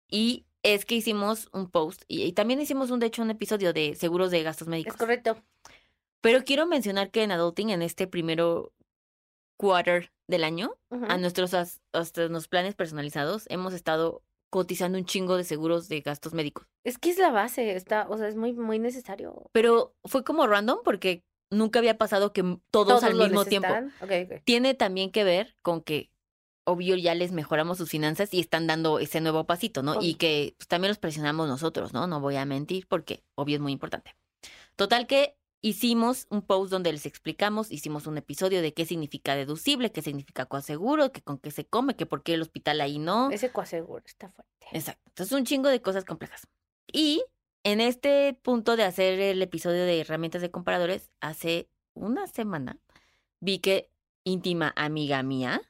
Y 0.09 0.45
es 0.63 0.85
que 0.85 0.95
hicimos 0.95 1.49
un 1.53 1.69
post 1.69 2.03
y, 2.07 2.31
también 2.33 2.59
hicimos 2.59 2.91
un, 2.91 2.99
de 2.99 3.07
hecho, 3.07 3.21
un 3.21 3.29
episodio 3.29 3.73
de 3.73 3.95
seguros 3.95 4.31
de 4.31 4.43
gastos 4.43 4.67
médicos. 4.67 4.93
Es 4.93 4.99
correcto. 4.99 5.37
Pero 6.21 6.43
quiero 6.43 6.65
mencionar 6.65 7.11
que 7.11 7.23
en 7.23 7.31
Adulting, 7.31 7.69
en 7.69 7.81
este 7.81 8.07
primero 8.07 8.73
quarter 9.57 10.11
del 10.27 10.43
año, 10.43 10.77
a 10.89 11.17
nuestros 11.17 11.53
hasta 11.53 12.27
los 12.27 12.47
planes 12.47 12.75
personalizados, 12.75 13.45
hemos 13.49 13.73
estado 13.73 14.23
cotizando 14.49 14.97
un 14.97 15.05
chingo 15.05 15.37
de 15.37 15.43
seguros 15.43 15.89
de 15.89 16.01
gastos 16.01 16.33
médicos. 16.33 16.67
Es 16.83 16.97
que 16.97 17.09
es 17.09 17.17
la 17.17 17.31
base, 17.31 17.75
está, 17.75 18.07
o 18.09 18.17
sea, 18.17 18.27
es 18.27 18.35
muy, 18.35 18.53
muy 18.53 18.79
necesario. 18.79 19.49
Pero 19.51 19.95
fue 20.05 20.23
como 20.23 20.47
random 20.47 20.79
porque 20.83 21.23
nunca 21.49 21.79
había 21.79 21.97
pasado 21.97 22.33
que 22.33 22.57
todos, 22.71 23.03
al 23.03 23.15
mismo 23.15 23.45
tiempo. 23.45 23.69
Tiene 24.43 24.73
también 24.73 25.11
que 25.11 25.23
ver 25.23 25.55
con 25.61 25.81
que 25.81 26.11
obvio 26.65 26.97
ya 26.97 27.15
les 27.15 27.31
mejoramos 27.31 27.77
sus 27.77 27.89
finanzas 27.89 28.33
y 28.33 28.39
están 28.39 28.67
dando 28.67 28.99
ese 28.99 29.21
nuevo 29.21 29.45
pasito, 29.45 29.83
¿no? 29.83 30.01
Y 30.01 30.15
que 30.15 30.55
pues, 30.57 30.67
también 30.67 30.89
los 30.89 30.97
presionamos 30.97 31.47
nosotros, 31.47 31.93
¿no? 31.93 32.07
No 32.07 32.19
voy 32.19 32.35
a 32.35 32.45
mentir 32.45 32.87
porque 32.87 33.23
obvio 33.35 33.55
es 33.55 33.61
muy 33.61 33.71
importante. 33.71 34.15
Total 34.75 35.07
que 35.07 35.37
hicimos 35.61 36.27
un 36.29 36.41
post 36.41 36.71
donde 36.71 36.91
les 36.91 37.05
explicamos, 37.05 37.71
hicimos 37.71 38.07
un 38.07 38.17
episodio 38.17 38.61
de 38.61 38.73
qué 38.73 38.85
significa 38.85 39.35
deducible, 39.35 39.91
qué 39.91 40.01
significa 40.01 40.45
coaseguro, 40.45 41.11
que 41.11 41.21
con 41.21 41.39
qué 41.39 41.51
se 41.51 41.65
come, 41.65 41.95
que 41.95 42.05
por 42.05 42.23
qué 42.23 42.35
el 42.35 42.41
hospital 42.41 42.81
ahí 42.81 42.99
no. 42.99 43.29
Ese 43.31 43.51
coaseguro 43.51 44.03
está 44.05 44.29
fuerte. 44.29 44.67
Exacto. 44.71 45.03
Entonces, 45.07 45.37
un 45.37 45.45
chingo 45.45 45.69
de 45.69 45.81
cosas 45.81 46.05
complejas. 46.05 46.47
Y 46.91 47.23
en 47.63 47.81
este 47.81 48.33
punto 48.41 48.75
de 48.75 48.83
hacer 48.83 49.19
el 49.19 49.41
episodio 49.41 49.83
de 49.83 50.01
herramientas 50.01 50.41
de 50.41 50.51
comparadores, 50.51 51.11
hace 51.19 51.69
una 51.93 52.27
semana 52.27 52.79
vi 53.39 53.59
que 53.59 53.91
íntima 54.23 54.73
amiga 54.75 55.23
mía, 55.23 55.61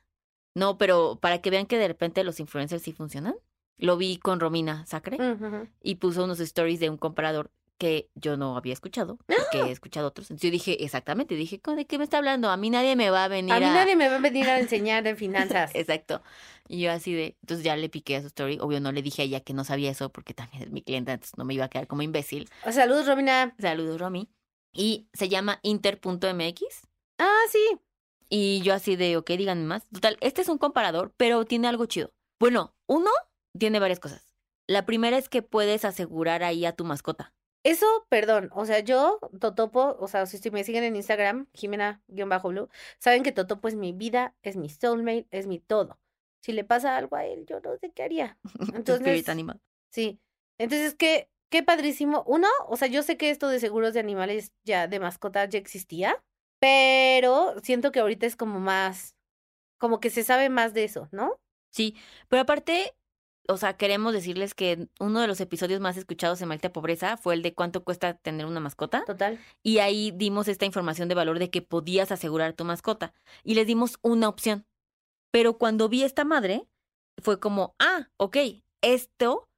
no, 0.54 0.78
pero 0.78 1.20
para 1.22 1.42
que 1.42 1.50
vean 1.50 1.68
que 1.68 1.78
de 1.78 1.88
repente 1.88 2.24
los 2.24 2.40
influencers 2.40 2.84
sí 2.84 2.92
funcionan, 2.92 3.36
lo 3.78 3.98
vi 3.98 4.18
con 4.18 4.40
Romina 4.40 4.86
Sacre 4.88 5.18
y 5.82 5.96
puso 5.96 6.24
unos 6.24 6.40
stories 6.40 6.80
de 6.80 6.90
un 6.90 6.98
comparador 6.98 7.52
que 7.78 8.10
yo 8.16 8.38
no 8.38 8.58
había 8.58 8.74
escuchado, 8.74 9.20
que 9.52 9.60
he 9.60 9.72
escuchado 9.72 10.08
otros. 10.08 10.30
Entonces 10.30 10.50
yo 10.50 10.52
dije, 10.52 10.84
exactamente, 10.84 11.36
dije, 11.36 11.62
¿de 11.76 11.86
qué 11.86 11.98
me 11.98 12.04
está 12.04 12.18
hablando? 12.18 12.50
A 12.50 12.58
mí 12.58 12.70
nadie 12.70 12.96
me 12.96 13.10
va 13.10 13.26
a 13.26 13.28
venir 13.28 13.54
a... 13.54 13.58
A 13.58 13.60
mí 13.60 13.66
nadie 13.66 13.96
me 13.96 14.10
va 14.10 14.16
a 14.16 14.20
venir 14.20 14.50
a 14.50 14.60
enseñar 14.60 15.04
de 15.04 15.16
finanzas. 15.16 15.72
Exacto. 15.74 16.22
Y 16.68 16.82
yo 16.82 16.92
así 16.92 17.14
de, 17.14 17.38
entonces 17.42 17.64
ya 17.64 17.76
le 17.76 17.90
piqué 17.90 18.18
a 18.18 18.22
su 18.22 18.28
story. 18.28 18.58
Obvio 18.60 18.80
no 18.80 18.92
le 18.92 19.02
dije 19.02 19.22
a 19.22 19.26
ella 19.26 19.40
que 19.42 19.54
no 19.54 19.64
sabía 19.64 19.92
eso 19.92 20.10
porque 20.10 20.34
también 20.34 20.64
es 20.64 20.72
mi 20.72 20.82
clienta, 20.82 21.14
entonces 21.14 21.38
no 21.38 21.46
me 21.46 21.54
iba 21.54 21.66
a 21.66 21.70
quedar 21.70 21.88
como 21.88 22.02
imbécil. 22.02 22.50
Saludos, 22.72 23.08
Romina. 23.08 23.56
Saludos, 23.60 24.00
Romy. 24.00 24.30
Y 24.74 25.08
se 25.14 25.30
llama 25.30 25.60
inter.mx. 25.64 26.88
Ah, 27.20 27.42
sí. 27.52 27.80
Y 28.30 28.62
yo 28.62 28.74
así 28.74 28.96
de, 28.96 29.18
ok, 29.18 29.30
díganme 29.32 29.64
más. 29.64 29.88
Total, 29.90 30.18
este 30.22 30.42
es 30.42 30.50
un 30.50 30.58
comparador, 30.58 31.14
pero 31.16 31.46
tiene 31.46 31.68
algo 31.68 31.86
chido. 31.86 32.12
Bueno, 32.40 32.76
uno, 32.86 33.10
tiene 33.58 33.80
varias 33.80 34.00
cosas. 34.00 34.34
La 34.68 34.86
primera 34.86 35.18
es 35.18 35.30
que 35.30 35.42
puedes 35.42 35.86
asegurar 35.86 36.44
ahí 36.44 36.66
a 36.66 36.74
tu 36.74 36.84
mascota. 36.84 37.34
Eso, 37.68 37.86
perdón, 38.08 38.50
o 38.54 38.66
sea, 38.66 38.80
yo, 38.80 39.20
Totopo, 39.42 39.98
o 40.00 40.08
sea, 40.08 40.26
si 40.26 40.52
me 40.52 40.64
siguen 40.64 40.86
en 40.86 40.96
Instagram, 40.96 41.48
Jimena-Blue, 41.54 42.70
saben 42.98 43.24
que 43.24 43.34
Totopo 43.34 43.68
es 43.68 43.76
mi 43.76 43.92
vida, 43.92 44.34
es 44.42 44.56
mi 44.56 44.70
soulmate, 44.70 45.28
es 45.32 45.48
mi 45.48 45.60
todo. 45.60 46.00
Si 46.42 46.54
le 46.54 46.64
pasa 46.64 46.96
algo 46.96 47.18
a 47.18 47.26
él, 47.26 47.46
yo 47.46 47.60
no 47.60 47.76
sé 47.76 47.92
qué 47.92 48.04
haría. 48.04 48.40
Entonces, 48.74 49.28
animal. 49.28 49.60
Sí. 49.90 50.18
Entonces, 50.58 50.96
qué, 50.96 51.30
qué 51.50 51.62
padrísimo. 51.62 52.24
Uno, 52.26 52.48
o 52.70 52.78
sea, 52.78 52.88
yo 52.88 53.04
sé 53.04 53.18
que 53.18 53.32
esto 53.32 53.50
de 53.50 53.60
seguros 53.60 53.94
de 53.94 54.00
animales 54.00 54.54
ya, 54.64 54.88
de 54.88 55.02
mascotas 55.02 55.50
ya 55.50 55.60
existía, 55.60 56.24
pero 56.62 57.54
siento 57.64 57.92
que 57.92 58.00
ahorita 58.00 58.26
es 58.26 58.38
como 58.38 58.62
más, 58.62 59.18
como 59.78 60.00
que 60.00 60.10
se 60.10 60.24
sabe 60.24 60.48
más 60.48 60.74
de 60.74 60.86
eso, 60.86 61.10
¿no? 61.12 61.38
Sí, 61.72 61.98
pero 62.30 62.44
aparte, 62.44 62.96
o 63.48 63.58
sea, 63.58 63.78
queremos 63.78 64.14
decirles 64.14 64.54
que 64.54 64.90
uno 65.00 65.22
de 65.22 65.28
los 65.28 65.40
episodios 65.40 65.80
más 65.80 65.98
escuchados 65.98 66.42
en 66.42 66.50
Maldita 66.50 66.74
Pobreza 66.74 67.18
fue 67.18 67.34
el 67.34 67.42
de 67.42 67.54
cuánto 67.54 67.84
cuesta 67.84 68.14
tener 68.14 68.46
una 68.46 68.60
mascota. 68.60 69.04
Total. 69.06 69.40
Y 69.64 69.80
ahí 69.80 70.12
dimos 70.14 70.48
esta 70.48 70.66
información 70.66 71.08
de 71.08 71.16
valor 71.16 71.40
de 71.40 71.50
que 71.50 71.62
podías 71.62 72.12
asegurar 72.12 72.54
tu 72.54 72.66
mascota. 72.66 73.14
Y 73.44 73.56
les 73.56 73.66
dimos 73.66 74.00
una 74.02 74.28
opción. 74.28 74.66
Pero 75.32 75.58
cuando 75.58 75.90
vi 75.90 76.04
esta 76.04 76.26
madre, 76.26 76.68
fue 77.22 77.40
como, 77.40 77.76
ah, 77.80 78.10
ok, 78.18 78.38
esto 78.82 79.50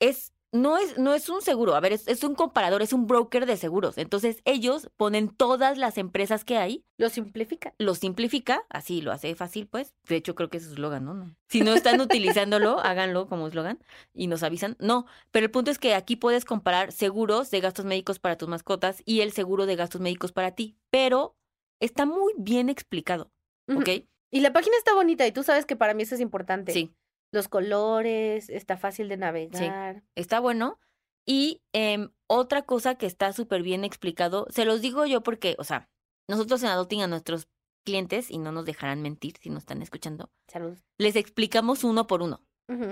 es 0.00 0.32
no 0.62 0.78
es, 0.78 0.98
no 0.98 1.14
es 1.14 1.28
un 1.28 1.42
seguro, 1.42 1.74
a 1.74 1.80
ver, 1.80 1.92
es, 1.92 2.24
un 2.24 2.34
comparador, 2.34 2.82
es 2.82 2.92
un 2.92 3.06
broker 3.06 3.46
de 3.46 3.56
seguros. 3.56 3.98
Entonces 3.98 4.40
ellos 4.44 4.90
ponen 4.96 5.28
todas 5.28 5.78
las 5.78 5.98
empresas 5.98 6.44
que 6.44 6.56
hay. 6.56 6.84
Lo 6.98 7.08
simplifica. 7.08 7.74
Lo 7.78 7.94
simplifica, 7.94 8.64
así 8.68 9.00
lo 9.02 9.12
hace 9.12 9.34
fácil, 9.34 9.66
pues. 9.66 9.94
De 10.08 10.16
hecho, 10.16 10.34
creo 10.34 10.48
que 10.48 10.58
es 10.58 10.64
su 10.64 10.72
eslogan, 10.72 11.04
¿no? 11.04 11.36
Si 11.48 11.60
no 11.60 11.74
están 11.74 12.00
utilizándolo, 12.00 12.80
háganlo 12.80 13.28
como 13.28 13.46
eslogan 13.46 13.78
y 14.12 14.26
nos 14.26 14.42
avisan. 14.42 14.76
No, 14.80 15.06
pero 15.30 15.46
el 15.46 15.50
punto 15.50 15.70
es 15.70 15.78
que 15.78 15.94
aquí 15.94 16.16
puedes 16.16 16.44
comparar 16.44 16.92
seguros 16.92 17.50
de 17.50 17.60
gastos 17.60 17.84
médicos 17.84 18.18
para 18.18 18.36
tus 18.36 18.48
mascotas 18.48 19.02
y 19.04 19.20
el 19.20 19.32
seguro 19.32 19.66
de 19.66 19.76
gastos 19.76 20.00
médicos 20.00 20.32
para 20.32 20.52
ti, 20.52 20.76
pero 20.90 21.36
está 21.80 22.06
muy 22.06 22.32
bien 22.38 22.68
explicado, 22.68 23.30
¿ok? 23.68 23.88
Y 24.30 24.40
la 24.40 24.52
página 24.52 24.76
está 24.76 24.94
bonita 24.94 25.26
y 25.26 25.32
tú 25.32 25.42
sabes 25.42 25.66
que 25.66 25.76
para 25.76 25.94
mí 25.94 26.02
eso 26.02 26.14
es 26.14 26.20
importante. 26.20 26.72
Sí 26.72 26.94
los 27.32 27.48
colores, 27.48 28.48
está 28.50 28.76
fácil 28.76 29.08
de 29.08 29.16
navegar. 29.16 30.02
está 30.14 30.40
bueno. 30.40 30.78
Y 31.26 31.62
em, 31.72 32.10
otra 32.28 32.62
cosa 32.62 32.94
que 32.94 33.06
está 33.06 33.32
súper 33.32 33.62
bien 33.62 33.84
explicado, 33.84 34.46
se 34.50 34.64
los 34.64 34.80
digo 34.80 35.06
yo 35.06 35.22
porque, 35.22 35.56
o 35.58 35.64
sea, 35.64 35.88
nosotros 36.28 36.62
en 36.62 36.68
Adulting 36.68 37.02
a 37.02 37.08
nuestros 37.08 37.48
clientes, 37.84 38.30
y 38.30 38.38
no 38.38 38.50
nos 38.52 38.64
dejarán 38.64 39.00
mentir 39.02 39.34
si 39.40 39.48
nos 39.48 39.62
están 39.62 39.80
escuchando, 39.80 40.30
Salud. 40.48 40.76
les 40.98 41.14
explicamos 41.16 41.84
uno 41.84 42.06
por 42.06 42.22
uno. 42.22 42.42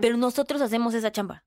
Pero 0.01 0.17
nosotros 0.17 0.61
hacemos 0.61 0.95
esa 0.95 1.11
chamba. 1.11 1.45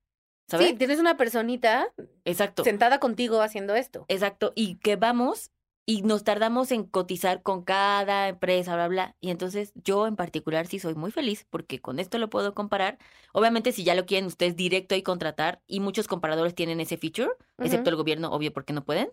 ¿sabes? 0.48 0.68
Sí, 0.68 0.74
tienes 0.76 0.98
una 0.98 1.16
personita 1.16 1.92
Exacto. 2.24 2.62
sentada 2.64 3.00
contigo 3.00 3.40
haciendo 3.40 3.74
esto. 3.74 4.04
Exacto. 4.08 4.52
Y 4.54 4.76
que 4.76 4.96
vamos 4.96 5.50
y 5.90 6.02
nos 6.02 6.22
tardamos 6.22 6.70
en 6.70 6.84
cotizar 6.84 7.42
con 7.42 7.64
cada 7.64 8.28
empresa, 8.28 8.74
bla, 8.74 8.88
bla. 8.88 9.16
Y 9.20 9.30
entonces 9.30 9.72
yo 9.74 10.06
en 10.06 10.16
particular 10.16 10.66
sí 10.66 10.78
soy 10.78 10.94
muy 10.94 11.10
feliz 11.10 11.46
porque 11.48 11.80
con 11.80 11.98
esto 11.98 12.18
lo 12.18 12.28
puedo 12.28 12.52
comparar. 12.54 12.98
Obviamente 13.32 13.72
si 13.72 13.84
ya 13.84 13.94
lo 13.94 14.04
quieren 14.04 14.26
ustedes 14.26 14.54
directo 14.54 14.94
y 14.96 15.02
contratar, 15.02 15.62
y 15.66 15.80
muchos 15.80 16.06
comparadores 16.06 16.54
tienen 16.54 16.80
ese 16.80 16.98
feature, 16.98 17.30
excepto 17.56 17.88
el 17.88 17.96
gobierno, 17.96 18.30
obvio 18.32 18.52
porque 18.52 18.74
no 18.74 18.84
pueden, 18.84 19.10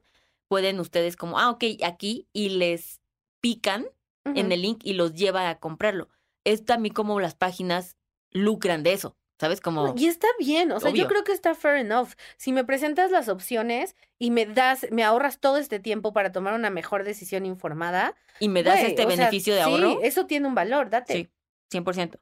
pueden 0.49 0.81
ustedes 0.81 1.15
como, 1.15 1.39
ah, 1.39 1.49
ok, 1.49 1.63
aquí 1.81 2.27
y 2.33 2.49
les 2.49 2.99
pican 3.39 3.85
en 4.25 4.51
el 4.51 4.61
link 4.61 4.81
y 4.83 4.95
los 4.95 5.13
lleva 5.13 5.49
a 5.49 5.59
comprarlo. 5.59 6.09
Es 6.43 6.65
también 6.65 6.93
como 6.93 7.21
las 7.21 7.35
páginas 7.35 7.95
lucran 8.31 8.83
de 8.83 8.91
eso. 8.91 9.15
¿Sabes? 9.45 9.61
Como... 9.61 9.93
Y 9.95 10.07
está 10.07 10.27
bien, 10.39 10.71
o 10.71 10.79
sea, 10.79 10.89
yo 10.89 11.07
creo 11.07 11.23
que 11.23 11.31
está 11.31 11.53
fair 11.53 11.75
enough. 11.75 12.13
Si 12.35 12.51
me 12.51 12.63
presentas 12.63 13.11
las 13.11 13.29
opciones 13.29 13.95
y 14.17 14.31
me 14.31 14.47
das, 14.47 14.87
me 14.89 15.03
ahorras 15.03 15.39
todo 15.39 15.57
este 15.57 15.79
tiempo 15.79 16.13
para 16.13 16.31
tomar 16.31 16.55
una 16.55 16.71
mejor 16.71 17.03
decisión 17.03 17.45
informada. 17.45 18.15
Y 18.39 18.49
me 18.49 18.63
das 18.63 18.79
este 18.79 19.05
beneficio 19.05 19.53
de 19.53 19.61
ahorro. 19.61 19.91
Sí, 19.91 19.97
eso 20.01 20.25
tiene 20.25 20.47
un 20.47 20.55
valor, 20.55 20.89
date. 20.89 21.13
Sí, 21.13 21.77
100%. 21.77 22.17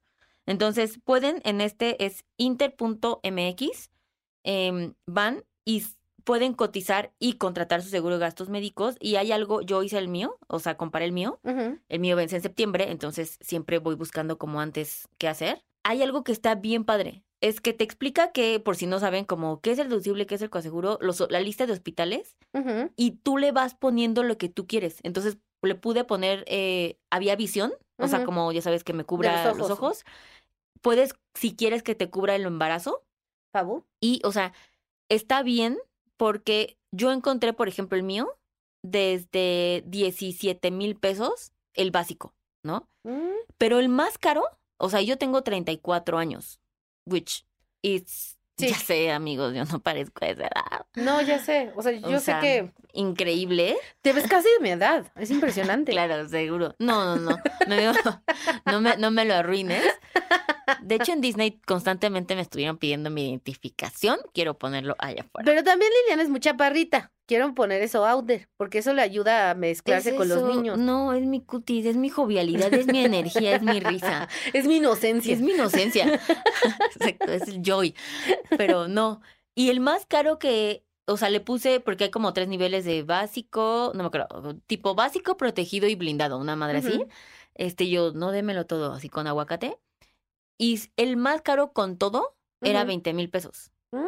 Entonces, 0.45 0.99
pueden, 1.01 1.39
en 1.45 1.61
este 1.61 2.03
es 2.03 2.25
inter.mx, 2.35 3.89
em, 4.43 4.93
van 5.05 5.45
y 5.63 5.85
pueden 6.25 6.53
cotizar 6.55 7.13
y 7.19 7.37
contratar 7.37 7.81
su 7.83 7.89
seguro 7.89 8.15
de 8.15 8.25
gastos 8.25 8.49
médicos. 8.49 8.97
Y 8.99 9.15
hay 9.15 9.31
algo, 9.31 9.61
yo 9.61 9.81
hice 9.81 9.97
el 9.97 10.09
mío, 10.09 10.37
o 10.47 10.59
sea, 10.59 10.75
comparé 10.75 11.05
el 11.05 11.13
mío. 11.13 11.39
El 11.87 11.99
mío 12.01 12.17
vence 12.17 12.35
en 12.35 12.41
septiembre, 12.41 12.91
entonces 12.91 13.37
siempre 13.39 13.77
voy 13.77 13.95
buscando 13.95 14.37
como 14.37 14.59
antes 14.59 15.07
qué 15.17 15.29
hacer 15.29 15.63
hay 15.83 16.01
algo 16.01 16.23
que 16.23 16.31
está 16.31 16.55
bien 16.55 16.85
padre. 16.85 17.23
Es 17.41 17.59
que 17.59 17.73
te 17.73 17.83
explica 17.83 18.31
que, 18.31 18.59
por 18.59 18.77
si 18.77 18.87
no 18.87 18.99
saben, 18.99 19.25
como 19.25 19.59
qué 19.59 19.71
es 19.71 19.79
el 19.79 19.89
deducible, 19.89 20.25
qué 20.25 20.35
es 20.35 20.41
el 20.41 20.49
coaseguro, 20.49 20.97
la 21.29 21.39
lista 21.41 21.65
de 21.65 21.73
hospitales, 21.73 22.37
y 22.95 23.11
tú 23.11 23.37
le 23.37 23.51
vas 23.51 23.75
poniendo 23.75 24.23
lo 24.23 24.37
que 24.37 24.47
tú 24.47 24.65
quieres. 24.65 24.99
Entonces, 25.03 25.37
le 25.61 25.75
pude 25.75 26.05
poner, 26.05 26.45
eh, 26.47 26.97
había 27.11 27.35
visión, 27.35 27.73
o 27.97 28.07
sea, 28.07 28.23
como 28.23 28.51
ya 28.51 28.61
sabes 28.61 28.83
que 28.83 28.93
me 28.93 29.03
cubra 29.03 29.53
los 29.53 29.69
ojos. 29.69 30.05
Puedes, 30.81 31.15
si 31.33 31.55
quieres 31.55 31.83
que 31.83 31.95
te 31.95 32.09
cubra 32.09 32.35
el 32.35 32.43
embarazo. 32.43 33.03
Pabu. 33.51 33.85
Y, 34.01 34.21
o 34.23 34.31
sea, 34.31 34.53
está 35.09 35.43
bien 35.43 35.77
porque 36.17 36.77
yo 36.91 37.11
encontré, 37.11 37.53
por 37.53 37.67
ejemplo, 37.67 37.97
el 37.97 38.03
mío 38.03 38.37
desde 38.83 39.83
17 39.87 40.71
mil 40.71 40.95
pesos, 40.95 41.51
el 41.73 41.91
básico, 41.91 42.33
¿no? 42.63 42.87
Mm. 43.03 43.35
Pero 43.57 43.79
el 43.79 43.89
más 43.89 44.17
caro 44.17 44.43
o 44.77 44.89
sea, 44.89 45.01
yo 45.01 45.17
tengo 45.17 45.41
34 45.41 46.17
años, 46.17 46.59
which 47.05 47.45
is 47.81 48.37
Ya 48.57 48.75
sé, 48.75 49.11
amigos, 49.11 49.53
yo 49.55 49.65
no 49.65 49.79
parezco 49.79 50.23
a 50.23 50.29
esa 50.29 50.43
edad. 50.43 50.85
No, 50.95 51.21
ya 51.21 51.39
sé. 51.39 51.71
O 51.75 51.81
sea, 51.81 51.91
yo 51.91 52.19
sé 52.19 52.35
que. 52.39 52.71
Increíble. 52.93 53.77
Te 54.01 54.13
ves 54.13 54.27
casi 54.27 54.47
de 54.57 54.59
mi 54.61 54.69
edad. 54.69 55.11
Es 55.15 55.31
impresionante. 55.31 55.91
claro, 55.93 56.27
seguro. 56.29 56.75
No, 56.79 57.15
no, 57.15 57.31
no. 57.31 57.37
No, 58.65 58.81
me, 58.81 58.97
no 58.97 59.11
me 59.11 59.25
lo 59.25 59.33
arruines. 59.33 59.83
De 60.81 60.95
hecho, 60.95 61.13
en 61.13 61.21
Disney 61.21 61.59
constantemente 61.65 62.35
me 62.35 62.41
estuvieron 62.41 62.77
pidiendo 62.77 63.09
mi 63.09 63.29
identificación. 63.29 64.19
Quiero 64.33 64.57
ponerlo 64.57 64.95
allá 64.99 65.21
afuera. 65.23 65.45
Pero 65.45 65.63
también 65.63 65.91
Liliana 66.01 66.23
es 66.23 66.29
mucha 66.29 66.55
parrita. 66.55 67.11
Quiero 67.25 67.55
poner 67.55 67.81
eso 67.81 68.05
out 68.05 68.27
there, 68.27 68.49
porque 68.57 68.79
eso 68.79 68.93
le 68.93 69.01
ayuda 69.01 69.51
a 69.51 69.55
mezclarse 69.55 70.13
con 70.15 70.27
los 70.27 70.43
niños. 70.43 70.77
No, 70.77 71.13
es 71.13 71.25
mi 71.25 71.41
cutis, 71.41 71.85
es 71.85 71.95
mi 71.95 72.09
jovialidad, 72.09 72.73
es 72.73 72.85
mi 72.85 72.99
energía, 72.99 73.55
es 73.55 73.61
mi 73.61 73.79
risa. 73.79 74.27
Es 74.53 74.67
mi 74.67 74.77
inocencia. 74.77 75.33
Es 75.33 75.39
mi 75.39 75.53
inocencia. 75.53 76.05
Exacto, 76.95 77.31
es 77.31 77.47
el 77.47 77.61
joy. 77.61 77.95
Pero 78.57 78.89
no. 78.89 79.21
Y 79.55 79.69
el 79.69 79.79
más 79.79 80.05
caro 80.05 80.37
que, 80.37 80.83
o 81.05 81.15
sea, 81.15 81.29
le 81.29 81.39
puse, 81.39 81.79
porque 81.79 82.05
hay 82.05 82.11
como 82.11 82.33
tres 82.33 82.49
niveles 82.49 82.83
de 82.83 83.03
básico, 83.03 83.93
no 83.95 84.03
me 84.03 84.07
acuerdo, 84.07 84.57
tipo 84.67 84.93
básico, 84.93 85.37
protegido 85.37 85.87
y 85.87 85.95
blindado, 85.95 86.37
una 86.37 86.57
madre 86.57 86.79
así. 86.79 87.05
Este, 87.55 87.89
yo, 87.89 88.11
no 88.11 88.31
démelo 88.31 88.65
todo 88.65 88.91
así 88.91 89.07
con 89.07 89.27
aguacate. 89.27 89.77
Y 90.57 90.81
el 90.97 91.15
más 91.15 91.41
caro 91.41 91.71
con 91.71 91.97
todo 91.97 92.35
era 92.61 92.83
20 92.83 93.13
mil 93.13 93.29
pesos. 93.29 93.71
Mm. 93.91 94.07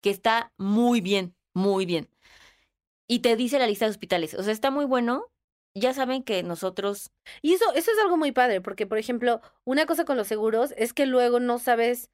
Que 0.00 0.10
está 0.10 0.52
muy 0.56 1.02
bien, 1.02 1.34
muy 1.52 1.84
bien 1.84 2.08
y 3.08 3.20
te 3.20 3.36
dice 3.36 3.58
la 3.58 3.66
lista 3.66 3.84
de 3.84 3.90
hospitales. 3.90 4.34
O 4.34 4.42
sea, 4.42 4.52
está 4.52 4.70
muy 4.70 4.84
bueno. 4.84 5.30
Ya 5.76 5.92
saben 5.92 6.22
que 6.22 6.42
nosotros... 6.42 7.10
Y 7.42 7.54
eso, 7.54 7.64
eso 7.74 7.90
es 7.90 7.98
algo 7.98 8.16
muy 8.16 8.30
padre, 8.32 8.60
porque, 8.60 8.86
por 8.86 8.98
ejemplo, 8.98 9.40
una 9.64 9.86
cosa 9.86 10.04
con 10.04 10.16
los 10.16 10.28
seguros 10.28 10.72
es 10.76 10.92
que 10.92 11.04
luego 11.04 11.40
no 11.40 11.58
sabes 11.58 12.10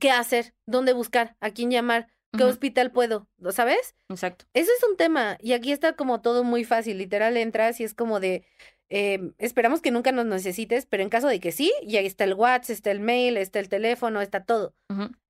qué 0.00 0.10
hacer, 0.10 0.54
dónde 0.66 0.92
buscar, 0.92 1.36
a 1.40 1.50
quién 1.50 1.70
llamar, 1.70 2.08
qué 2.36 2.44
hospital 2.44 2.90
puedo, 2.90 3.28
¿lo 3.38 3.52
sabes? 3.52 3.94
Exacto. 4.10 4.44
Eso 4.52 4.70
es 4.76 4.84
un 4.88 4.96
tema. 4.96 5.38
Y 5.40 5.52
aquí 5.52 5.72
está 5.72 5.94
como 5.94 6.20
todo 6.20 6.44
muy 6.44 6.64
fácil. 6.64 6.98
Literal, 6.98 7.36
entras 7.36 7.80
y 7.80 7.84
es 7.84 7.94
como 7.94 8.20
de... 8.20 8.44
Eh, 8.88 9.32
esperamos 9.38 9.80
que 9.80 9.90
nunca 9.90 10.12
nos 10.12 10.26
necesites, 10.26 10.86
pero 10.86 11.02
en 11.02 11.08
caso 11.08 11.28
de 11.28 11.40
que 11.40 11.50
sí, 11.50 11.72
y 11.82 11.96
ahí 11.96 12.06
está 12.06 12.24
el 12.24 12.34
WhatsApp, 12.34 12.70
está 12.70 12.90
el 12.90 13.00
mail, 13.00 13.36
está 13.36 13.58
el 13.58 13.68
teléfono, 13.68 14.20
está 14.20 14.44
todo. 14.44 14.74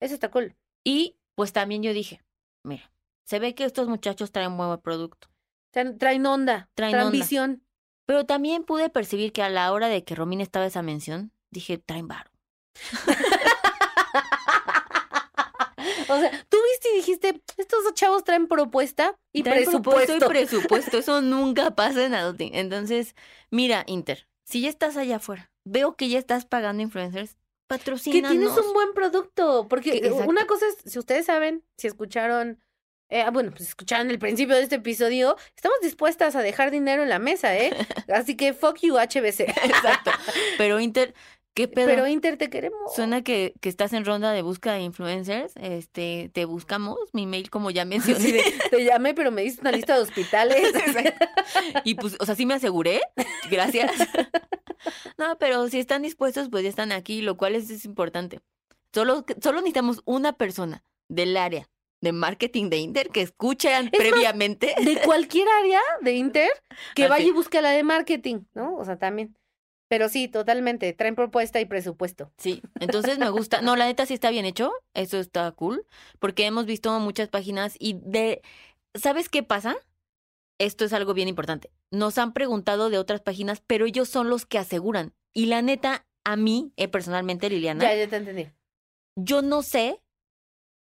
Eso 0.01 0.15
está 0.15 0.31
cool. 0.31 0.57
Y 0.85 1.17
pues 1.35 1.53
también 1.53 1.83
yo 1.83 1.93
dije, 1.93 2.23
mira, 2.65 2.91
se 3.27 3.39
ve 3.39 3.55
que 3.55 3.65
estos 3.65 3.87
muchachos 3.89 4.33
traen 4.33 4.57
buen 4.57 4.81
producto. 4.81 5.29
Traen, 5.73 5.99
traen 5.99 6.25
onda, 6.25 6.71
traen, 6.75 6.93
Traen 6.93 7.07
onda. 7.09 7.19
visión. 7.19 7.63
Pero 8.07 8.25
también 8.25 8.63
pude 8.65 8.89
percibir 8.89 9.33
que 9.33 9.43
a 9.43 9.51
la 9.51 9.71
hora 9.73 9.89
de 9.89 10.05
que 10.05 10.15
Romina 10.15 10.43
estaba 10.43 10.65
esa 10.65 10.81
mención, 10.81 11.33
dije, 11.51 11.77
traen 11.77 12.09
varo. 12.09 12.31
O 16.09 16.19
sea, 16.19 16.31
tú 16.49 16.57
viste 16.71 16.89
y 16.93 16.97
dijiste, 16.99 17.43
estos 17.57 17.83
dos 17.85 17.95
chavos 17.95 18.23
traen 18.25 18.47
propuesta 18.47 19.17
y 19.33 19.43
Traen 19.43 19.65
presupuesto. 19.65 20.17
y 20.17 20.21
presupuesto. 20.21 20.99
Eso 20.99 21.21
nunca 21.23 21.75
pasa 21.75 22.05
en 22.05 22.15
adulting. 22.15 22.55
Entonces, 22.55 23.15
mira, 23.51 23.83
Inter, 23.87 24.29
si 24.45 24.61
ya 24.61 24.69
estás 24.69 24.97
allá 24.97 25.17
afuera, 25.17 25.51
veo 25.65 25.97
que 25.97 26.09
ya 26.09 26.19
estás 26.19 26.45
pagando 26.47 26.83
influencers, 26.83 27.33
que 27.35 27.39
patrocínanos. 27.67 28.31
tienes 28.31 28.57
un 28.57 28.73
buen 28.73 28.95
producto. 28.95 29.67
Porque 29.69 29.93
Que- 29.93 30.07
exacto. 30.09 30.31
una 30.31 30.47
cosa 30.47 30.67
es, 30.69 30.77
si 30.93 30.99
ustedes 30.99 31.27
saben, 31.27 31.65
si 31.77 31.89
escucharon, 31.89 32.61
eh, 33.09 33.23
ah, 33.23 33.31
bueno, 33.31 33.51
pues 33.51 33.69
escucharon 33.69 34.11
el 34.11 34.19
principio 34.19 34.57
de 34.57 34.63
este 34.63 34.77
episodio, 34.77 35.37
estamos 35.55 35.79
dispuestas 35.81 36.35
a 36.35 36.43
dejar 36.43 36.73
dinero 36.73 37.05
en 37.05 37.09
la 37.09 37.21
mesa, 37.21 37.57
¿eh? 37.57 37.71
Así 38.13 38.37
que 38.37 38.53
fuck 38.53 38.79
you, 38.83 38.97
HBC. 38.97 39.41
Exacto. 39.65 40.11
Pero 40.59 40.81
Inter, 40.81 41.15
¿qué 41.55 41.69
pedo? 41.69 41.87
Pero 41.87 42.09
Inter, 42.09 42.37
te 42.37 42.51
queremos. 42.51 42.93
Suena 42.97 43.23
que, 43.23 43.55
que 43.61 43.69
estás 43.69 43.93
en 43.93 44.05
ronda 44.05 44.33
de 44.33 44.43
búsqueda 44.43 44.75
de 44.75 44.81
influencers. 44.81 45.53
Este, 45.55 46.31
te 46.33 46.47
buscamos. 46.47 46.99
Mi 47.13 47.27
mail, 47.27 47.49
como 47.49 47.71
ya 47.71 47.85
mencioné. 47.87 48.43
Te 48.71 48.85
llamé, 48.85 49.15
pero 49.15 49.31
me 49.31 49.43
diste 49.43 49.61
una 49.61 49.73
lista 49.73 49.95
de 49.95 50.01
hospitales. 50.01 50.73
Y 51.85 51.95
pues, 51.95 52.17
o 52.19 52.27
sea, 52.27 52.35
sí 52.35 52.45
me 52.45 52.55
aseguré. 52.55 53.03
Gracias. 53.49 53.93
No, 55.17 55.39
pero 55.39 55.69
si 55.69 55.79
están 55.79 56.03
dispuestos, 56.03 56.49
pues 56.51 56.65
ya 56.65 56.71
están 56.71 56.91
aquí, 56.91 57.23
lo 57.23 57.37
cual 57.37 57.55
es, 57.55 57.71
es 57.71 57.85
importante. 57.85 58.41
Solo, 58.93 59.25
solo 59.41 59.59
necesitamos 59.59 60.03
una 60.07 60.33
persona 60.33 60.83
del 61.09 61.37
área 61.37 61.69
de 62.03 62.13
marketing 62.13 62.69
de 62.71 62.79
Inter 62.79 63.09
que 63.11 63.23
escuchen 63.23 63.73
más, 63.85 63.91
previamente. 63.91 64.75
de 64.85 65.01
cualquier 65.03 65.47
área 65.61 65.81
de 66.03 66.13
Inter 66.15 66.51
que 66.95 67.05
Así. 67.05 67.11
vaya 67.11 67.27
y 67.27 67.31
busque 67.33 67.61
la 67.63 67.71
de 67.71 67.83
marketing, 67.83 68.41
¿no? 68.55 68.77
O 68.77 68.85
sea, 68.85 68.99
también. 68.99 69.37
Pero 69.89 70.09
sí, 70.09 70.27
totalmente. 70.27 70.93
Traen 70.93 71.15
propuesta 71.15 71.61
y 71.61 71.65
presupuesto. 71.65 72.33
Sí, 72.39 72.61
entonces 72.81 73.19
me 73.19 73.31
gusta. 73.31 73.61
No, 73.63 73.77
la 73.77 73.87
neta 73.87 74.05
sí 74.05 74.15
está 74.15 74.31
bien 74.31 74.45
hecho. 74.45 74.73
Eso 74.95 75.19
está 75.19 75.51
cool. 75.53 75.87
Porque 76.19 76.45
hemos 76.45 76.67
visto 76.67 76.99
muchas 76.99 77.29
páginas 77.29 77.77
y 77.79 77.95
de. 78.03 78.43
¿Sabes 78.95 79.29
qué 79.29 79.43
pasa? 79.45 79.77
Esto 80.59 80.85
es 80.85 80.93
algo 80.93 81.15
bien 81.15 81.29
importante. 81.29 81.71
Nos 81.93 82.19
han 82.19 82.33
preguntado 82.33 82.91
de 82.91 82.99
otras 82.99 83.21
páginas, 83.21 83.63
pero 83.65 83.87
ellos 83.87 84.09
son 84.09 84.29
los 84.29 84.45
que 84.45 84.59
aseguran. 84.59 85.13
Y 85.33 85.47
la 85.47 85.63
neta, 85.63 86.05
a 86.25 86.35
mí, 86.35 86.73
eh, 86.77 86.89
personalmente, 86.89 87.49
Liliana, 87.49 87.85
Ya, 87.85 87.95
ya 87.95 88.09
te 88.09 88.17
entendí. 88.17 88.49
yo 89.15 89.41
no 89.43 89.63
sé. 89.63 90.01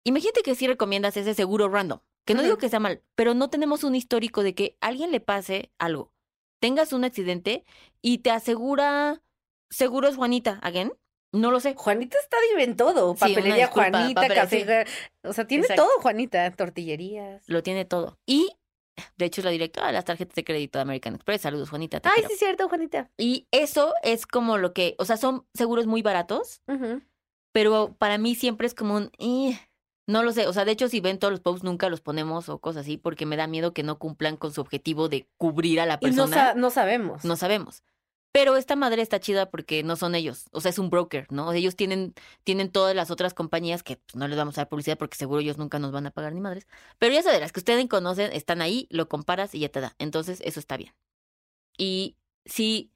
Imagínate 0.04 0.42
que 0.42 0.54
si 0.54 0.66
recomiendas 0.66 1.16
ese 1.16 1.34
seguro 1.34 1.68
random, 1.68 2.00
que 2.26 2.34
no 2.34 2.42
digo 2.42 2.58
que 2.58 2.68
sea 2.68 2.80
mal, 2.80 3.02
pero 3.14 3.34
no 3.34 3.50
tenemos 3.50 3.84
un 3.84 3.94
histórico 3.94 4.42
de 4.42 4.54
que 4.54 4.76
a 4.80 4.86
alguien 4.88 5.10
le 5.12 5.20
pase 5.20 5.70
algo, 5.78 6.12
tengas 6.60 6.92
un 6.92 7.04
accidente 7.04 7.64
y 8.02 8.18
te 8.18 8.30
asegura 8.30 9.22
seguros 9.70 10.16
Juanita, 10.16 10.58
again. 10.62 10.92
No 11.32 11.50
lo 11.50 11.58
sé. 11.58 11.74
Juanita 11.74 12.16
está 12.18 12.36
en 12.58 12.76
todo. 12.76 13.14
Sí, 13.14 13.20
Papelería 13.20 13.66
disculpa, 13.66 13.90
Juanita, 13.90 14.20
papel- 14.22 14.34
café. 14.36 14.84
O 15.24 15.32
sea, 15.32 15.46
tiene 15.48 15.62
Exacto. 15.62 15.82
todo, 15.82 16.00
Juanita. 16.00 16.48
Tortillerías. 16.52 17.42
Lo 17.48 17.62
tiene 17.64 17.84
todo. 17.84 18.18
Y, 18.24 18.52
de 19.16 19.24
hecho, 19.24 19.40
es 19.40 19.44
la 19.44 19.50
directora 19.50 19.88
de 19.88 19.94
las 19.94 20.04
tarjetas 20.04 20.36
de 20.36 20.44
crédito 20.44 20.78
de 20.78 20.82
American 20.82 21.16
Express. 21.16 21.40
Saludos, 21.42 21.70
Juanita. 21.70 22.00
Ay, 22.04 22.12
quiero. 22.14 22.28
sí, 22.28 22.36
cierto, 22.36 22.68
Juanita. 22.68 23.10
Y 23.18 23.48
eso 23.50 23.94
es 24.04 24.26
como 24.28 24.58
lo 24.58 24.72
que, 24.72 24.94
o 24.98 25.04
sea, 25.04 25.16
son 25.16 25.44
seguros 25.54 25.86
muy 25.86 26.02
baratos, 26.02 26.62
pero 27.52 27.96
para 27.98 28.16
mí 28.16 28.36
siempre 28.36 28.68
es 28.68 28.74
como 28.74 28.94
un, 28.94 29.10
"Eh", 29.18 29.58
no 30.06 30.22
lo 30.22 30.32
sé, 30.32 30.46
o 30.46 30.52
sea, 30.52 30.64
de 30.64 30.72
hecho 30.72 30.88
si 30.88 31.00
ven 31.00 31.18
todos 31.18 31.32
los 31.32 31.40
posts 31.40 31.64
nunca 31.64 31.88
los 31.88 32.00
ponemos 32.00 32.48
o 32.48 32.58
cosas 32.58 32.82
así 32.82 32.96
porque 32.98 33.26
me 33.26 33.36
da 33.36 33.46
miedo 33.46 33.72
que 33.72 33.82
no 33.82 33.98
cumplan 33.98 34.36
con 34.36 34.52
su 34.52 34.60
objetivo 34.60 35.08
de 35.08 35.26
cubrir 35.38 35.80
a 35.80 35.86
la 35.86 35.94
Y 36.00 36.06
no, 36.06 36.24
persona. 36.24 36.36
sa- 36.36 36.54
no 36.54 36.70
sabemos. 36.70 37.24
No 37.24 37.36
sabemos. 37.36 37.82
Pero 38.32 38.56
esta 38.56 38.74
madre 38.74 39.00
está 39.00 39.20
chida 39.20 39.48
porque 39.48 39.84
no 39.84 39.94
son 39.94 40.16
ellos, 40.16 40.46
o 40.50 40.60
sea, 40.60 40.70
es 40.70 40.80
un 40.80 40.90
broker, 40.90 41.28
¿no? 41.30 41.52
Ellos 41.52 41.76
tienen, 41.76 42.14
tienen 42.42 42.68
todas 42.68 42.94
las 42.96 43.12
otras 43.12 43.32
compañías 43.32 43.84
que 43.84 43.98
pues, 43.98 44.16
no 44.16 44.26
les 44.26 44.36
vamos 44.36 44.58
a 44.58 44.62
dar 44.62 44.68
publicidad 44.68 44.98
porque 44.98 45.16
seguro 45.16 45.40
ellos 45.40 45.56
nunca 45.56 45.78
nos 45.78 45.92
van 45.92 46.06
a 46.06 46.10
pagar 46.10 46.32
ni 46.34 46.40
madres. 46.40 46.66
Pero 46.98 47.14
ya 47.14 47.22
sabes, 47.22 47.38
las 47.40 47.52
que 47.52 47.60
ustedes 47.60 47.86
conocen 47.88 48.32
están 48.32 48.60
ahí, 48.60 48.88
lo 48.90 49.08
comparas 49.08 49.54
y 49.54 49.60
ya 49.60 49.68
te 49.68 49.80
da. 49.80 49.94
Entonces, 49.98 50.40
eso 50.44 50.58
está 50.58 50.76
bien. 50.76 50.92
Y 51.78 52.16
si 52.44 52.90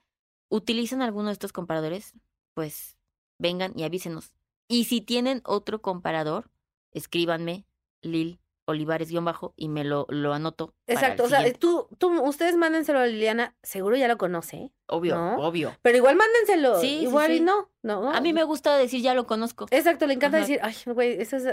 utilizan 0.50 1.02
alguno 1.02 1.28
de 1.28 1.34
estos 1.34 1.52
comparadores, 1.52 2.14
pues 2.54 2.96
vengan 3.38 3.72
y 3.78 3.84
avísenos. 3.84 4.32
Y 4.66 4.84
si 4.84 5.00
tienen 5.00 5.40
otro 5.44 5.80
comparador, 5.80 6.50
escríbanme, 6.92 7.64
Lil 8.03 8.40
Olivares 8.68 9.09
guion 9.09 9.24
bajo, 9.24 9.55
y 9.57 9.68
me 9.68 9.83
lo, 9.83 10.05
lo 10.11 10.35
anoto. 10.35 10.74
Exacto. 10.87 11.24
O 11.24 11.29
sea, 11.31 11.51
tú, 11.55 11.88
tú, 11.96 12.20
ustedes 12.22 12.55
mándenselo 12.57 12.98
a 12.98 13.07
Liliana. 13.07 13.57
Seguro 13.62 13.96
ya 13.96 14.09
lo 14.09 14.18
conoce. 14.18 14.72
obvio, 14.88 15.14
¿no? 15.16 15.37
obvio. 15.38 15.74
Pero 15.81 15.96
igual 15.96 16.16
mándenselo. 16.16 16.79
Sí, 16.79 16.98
sí, 16.98 17.03
igual 17.05 17.33
y 17.33 17.38
sí. 17.38 17.44
no. 17.44 17.70
No. 17.83 18.11
A 18.12 18.20
mí 18.20 18.35
me 18.35 18.44
gusta 18.44 18.77
decir 18.77 19.01
ya 19.01 19.14
lo 19.14 19.27
conozco. 19.27 19.68
Exacto, 19.70 20.07
le 20.07 20.12
encanta 20.12 20.37
Ajá. 20.37 20.46
decir, 20.46 20.61
ay, 20.62 20.74
güey, 20.85 21.18
eso 21.18 21.38
es 21.38 21.44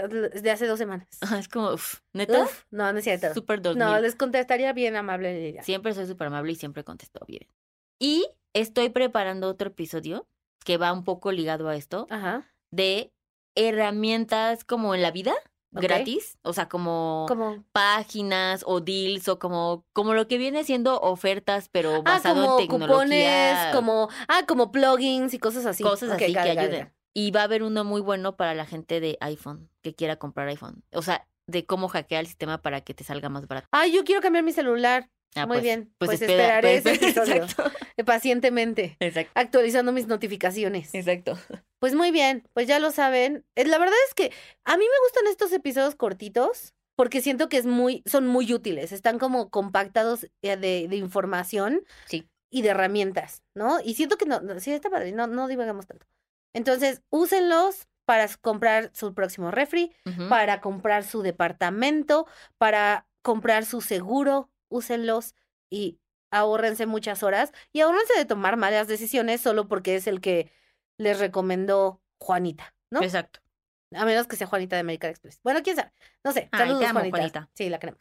de 0.42 0.50
hace 0.50 0.66
dos 0.66 0.78
semanas. 0.78 1.08
Es 1.38 1.48
como, 1.48 1.70
uf, 1.72 2.00
neta, 2.12 2.42
Uf, 2.42 2.64
no, 2.70 2.92
no 2.92 2.98
es 2.98 3.04
cierto. 3.04 3.32
súper 3.32 3.62
2000. 3.62 3.78
No, 3.82 3.98
les 3.98 4.14
contestaría 4.14 4.74
bien 4.74 4.94
amable 4.94 5.32
Liliana. 5.32 5.62
Siempre 5.62 5.94
soy 5.94 6.04
súper 6.04 6.26
amable 6.26 6.52
y 6.52 6.56
siempre 6.56 6.84
contesto 6.84 7.20
bien. 7.26 7.48
Y 7.98 8.28
estoy 8.52 8.90
preparando 8.90 9.48
otro 9.48 9.68
episodio 9.68 10.28
que 10.66 10.76
va 10.76 10.92
un 10.92 11.02
poco 11.02 11.32
ligado 11.32 11.68
a 11.68 11.76
esto, 11.76 12.06
Ajá. 12.10 12.44
de 12.70 13.10
herramientas 13.56 14.64
como 14.64 14.94
en 14.94 15.02
la 15.02 15.10
vida, 15.10 15.34
gratis, 15.72 16.38
o 16.42 16.52
sea, 16.52 16.68
como 16.68 17.26
Como, 17.28 17.64
páginas 17.72 18.62
o 18.66 18.80
deals 18.80 19.28
o 19.28 19.38
como, 19.38 19.84
como 19.92 20.14
lo 20.14 20.28
que 20.28 20.38
viene 20.38 20.64
siendo 20.64 21.00
ofertas, 21.00 21.68
pero 21.70 21.96
ah, 21.96 22.00
basado 22.02 22.44
como 22.44 22.60
en 22.60 22.68
tecnología. 22.68 22.88
cupones, 22.92 23.74
como, 23.74 24.08
ah, 24.28 24.42
como 24.46 24.72
plugins 24.72 25.34
y 25.34 25.38
cosas 25.38 25.66
así. 25.66 25.82
cosas 25.82 26.10
así 26.10 26.32
que 26.32 26.38
ayuden. 26.38 26.92
Y 27.14 27.30
va 27.30 27.40
a 27.40 27.44
haber 27.44 27.62
uno 27.62 27.82
muy 27.82 28.02
bueno 28.02 28.36
para 28.36 28.54
la 28.54 28.66
gente 28.66 29.00
de 29.00 29.16
iPhone, 29.20 29.70
que 29.82 29.94
quiera 29.94 30.16
comprar 30.16 30.48
iPhone. 30.48 30.84
O 30.92 31.00
sea, 31.00 31.26
de 31.46 31.64
cómo 31.64 31.88
hackear 31.88 32.20
el 32.20 32.26
sistema 32.26 32.60
para 32.60 32.82
que 32.82 32.92
te 32.92 33.04
salga 33.04 33.28
más 33.28 33.46
barato. 33.46 33.68
Ay, 33.70 33.92
yo 33.92 34.04
quiero 34.04 34.20
cambiar 34.20 34.44
mi 34.44 34.52
celular. 34.52 35.08
Ah, 35.36 35.46
Muy 35.46 35.56
pues, 35.56 35.62
bien, 35.64 35.92
pues 35.98 36.10
espera- 36.20 36.32
esperaré 36.32 36.80
pues, 36.82 36.96
ese 36.96 37.04
episodio. 37.10 37.44
Exacto, 37.44 37.72
Pacientemente, 38.06 38.96
exacto, 39.00 39.30
actualizando 39.34 39.92
mis 39.92 40.06
notificaciones. 40.06 40.94
exacto. 40.94 41.38
Pues 41.78 41.94
muy 41.94 42.10
bien, 42.10 42.48
pues 42.54 42.66
ya 42.66 42.78
lo 42.78 42.90
saben. 42.90 43.44
Eh, 43.54 43.66
La 43.66 43.78
verdad 43.78 43.94
es 44.08 44.14
que 44.14 44.32
a 44.64 44.76
mí 44.76 44.84
me 44.84 45.04
gustan 45.06 45.26
estos 45.28 45.52
episodios 45.52 45.94
cortitos 45.94 46.74
porque 46.96 47.20
siento 47.20 47.48
que 47.50 47.58
es 47.58 47.66
muy, 47.66 48.02
son 48.06 48.26
muy 48.26 48.50
útiles. 48.54 48.90
Están 48.92 49.18
como 49.18 49.50
compactados 49.50 50.24
eh, 50.42 50.56
de, 50.56 50.86
de 50.88 50.96
información 50.96 51.82
Sí. 52.06 52.26
y 52.50 52.62
de 52.62 52.70
herramientas, 52.70 53.42
¿no? 53.54 53.78
Y 53.84 53.94
siento 53.94 54.16
que 54.16 54.24
no, 54.24 54.40
no, 54.40 54.58
sí 54.60 54.72
está 54.72 54.88
padre, 54.88 55.12
no, 55.12 55.26
no 55.26 55.46
divagamos 55.48 55.86
tanto. 55.86 56.06
Entonces, 56.54 57.02
úsenlos 57.10 57.86
para 58.06 58.26
comprar 58.40 58.90
su 58.94 59.12
próximo 59.14 59.50
refri, 59.50 59.92
para 60.30 60.60
comprar 60.60 61.04
su 61.04 61.20
departamento, 61.22 62.26
para 62.56 63.06
comprar 63.22 63.66
su 63.66 63.80
seguro, 63.80 64.48
úsenlos 64.68 65.34
y 65.70 65.98
ahórrense 66.30 66.86
muchas 66.86 67.22
horas 67.22 67.52
y 67.72 67.80
ahórrense 67.80 68.14
de 68.16 68.24
tomar 68.24 68.56
malas 68.56 68.88
decisiones 68.88 69.40
solo 69.40 69.68
porque 69.68 69.96
es 69.96 70.06
el 70.06 70.20
que 70.20 70.50
les 70.98 71.18
recomendó 71.18 72.02
Juanita, 72.18 72.74
¿no? 72.90 73.02
Exacto. 73.02 73.40
A 73.94 74.04
menos 74.04 74.26
que 74.26 74.36
sea 74.36 74.46
Juanita 74.46 74.76
de 74.76 74.80
American 74.80 75.10
Express. 75.10 75.40
Bueno, 75.44 75.60
quién 75.62 75.76
sabe. 75.76 75.92
No 76.24 76.32
sé. 76.32 76.48
Ay, 76.52 76.60
Saludos, 76.60 76.80
te 76.80 76.86
amo, 76.86 76.98
Juanita. 77.00 77.16
Juanita. 77.18 77.50
Sí, 77.54 77.68
la 77.70 77.78
queremos. 77.78 78.00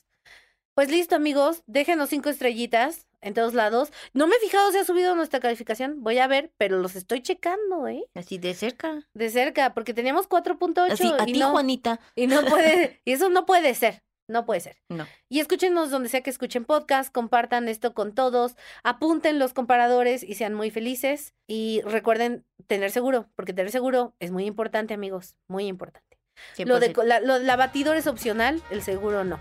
Pues 0.73 0.89
listo, 0.89 1.15
amigos. 1.15 1.63
Déjenos 1.67 2.09
cinco 2.09 2.29
estrellitas 2.29 3.07
en 3.21 3.33
todos 3.33 3.53
lados. 3.53 3.93
No 4.13 4.27
me 4.27 4.35
he 4.35 4.39
fijado 4.39 4.71
si 4.71 4.77
ha 4.79 4.83
subido 4.83 5.15
nuestra 5.15 5.39
calificación. 5.39 6.03
Voy 6.03 6.17
a 6.19 6.27
ver, 6.27 6.51
pero 6.57 6.79
los 6.79 6.95
estoy 6.95 7.21
checando, 7.21 7.87
¿eh? 7.87 8.03
Así 8.13 8.39
de 8.39 8.53
cerca. 8.55 9.07
De 9.13 9.29
cerca, 9.29 9.73
porque 9.73 9.93
teníamos 9.93 10.27
4.8 10.27 10.91
Así, 10.91 11.13
a 11.17 11.23
y 11.23 11.33
ti, 11.33 11.39
no, 11.39 11.51
Juanita. 11.51 11.99
y 12.15 12.27
no 12.27 12.43
puede, 12.43 13.01
y 13.05 13.13
eso 13.13 13.29
no 13.29 13.45
puede 13.45 13.73
ser. 13.75 14.03
No 14.27 14.45
puede 14.45 14.59
ser. 14.59 14.77
No. 14.89 15.05
Y 15.29 15.39
escúchenos 15.39 15.91
donde 15.91 16.09
sea 16.09 16.21
que 16.21 16.29
escuchen 16.31 16.65
podcast, 16.65 17.11
compartan 17.13 17.67
esto 17.67 17.93
con 17.93 18.13
todos, 18.15 18.55
apunten 18.83 19.37
los 19.39 19.53
comparadores 19.53 20.23
y 20.23 20.33
sean 20.33 20.53
muy 20.53 20.71
felices. 20.71 21.33
Y 21.47 21.81
recuerden 21.85 22.43
tener 22.67 22.89
seguro, 22.91 23.29
porque 23.35 23.53
tener 23.53 23.71
seguro 23.71 24.15
es 24.19 24.31
muy 24.31 24.45
importante, 24.45 24.93
amigos, 24.95 25.35
muy 25.47 25.67
importante. 25.67 26.17
Lo 26.57 26.79
de 26.79 26.87
100%. 26.89 26.93
co- 26.93 27.03
la, 27.03 27.19
lo- 27.19 27.39
la 27.39 27.55
batidora 27.55 27.97
es 27.99 28.07
opcional, 28.07 28.61
el 28.71 28.81
seguro 28.81 29.23
no. 29.23 29.39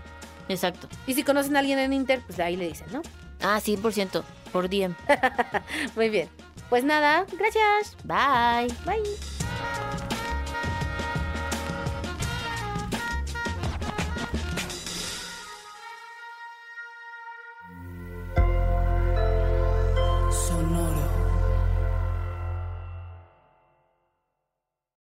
Exacto. 0.49 0.87
Y 1.07 1.15
si 1.15 1.23
conocen 1.23 1.55
a 1.55 1.59
alguien 1.59 1.79
en 1.79 1.91
Inter, 1.91 2.21
pues 2.25 2.39
ahí 2.39 2.55
le 2.55 2.67
dicen, 2.67 2.87
¿no? 2.93 3.01
Ah, 3.41 3.59
100%. 3.59 4.23
Por 4.53 4.69
DM. 4.69 4.95
Muy 5.95 6.09
bien. 6.09 6.29
Pues 6.69 6.83
nada, 6.83 7.25
gracias. 7.37 7.97
Bye. 8.03 8.73
Bye. 8.85 9.34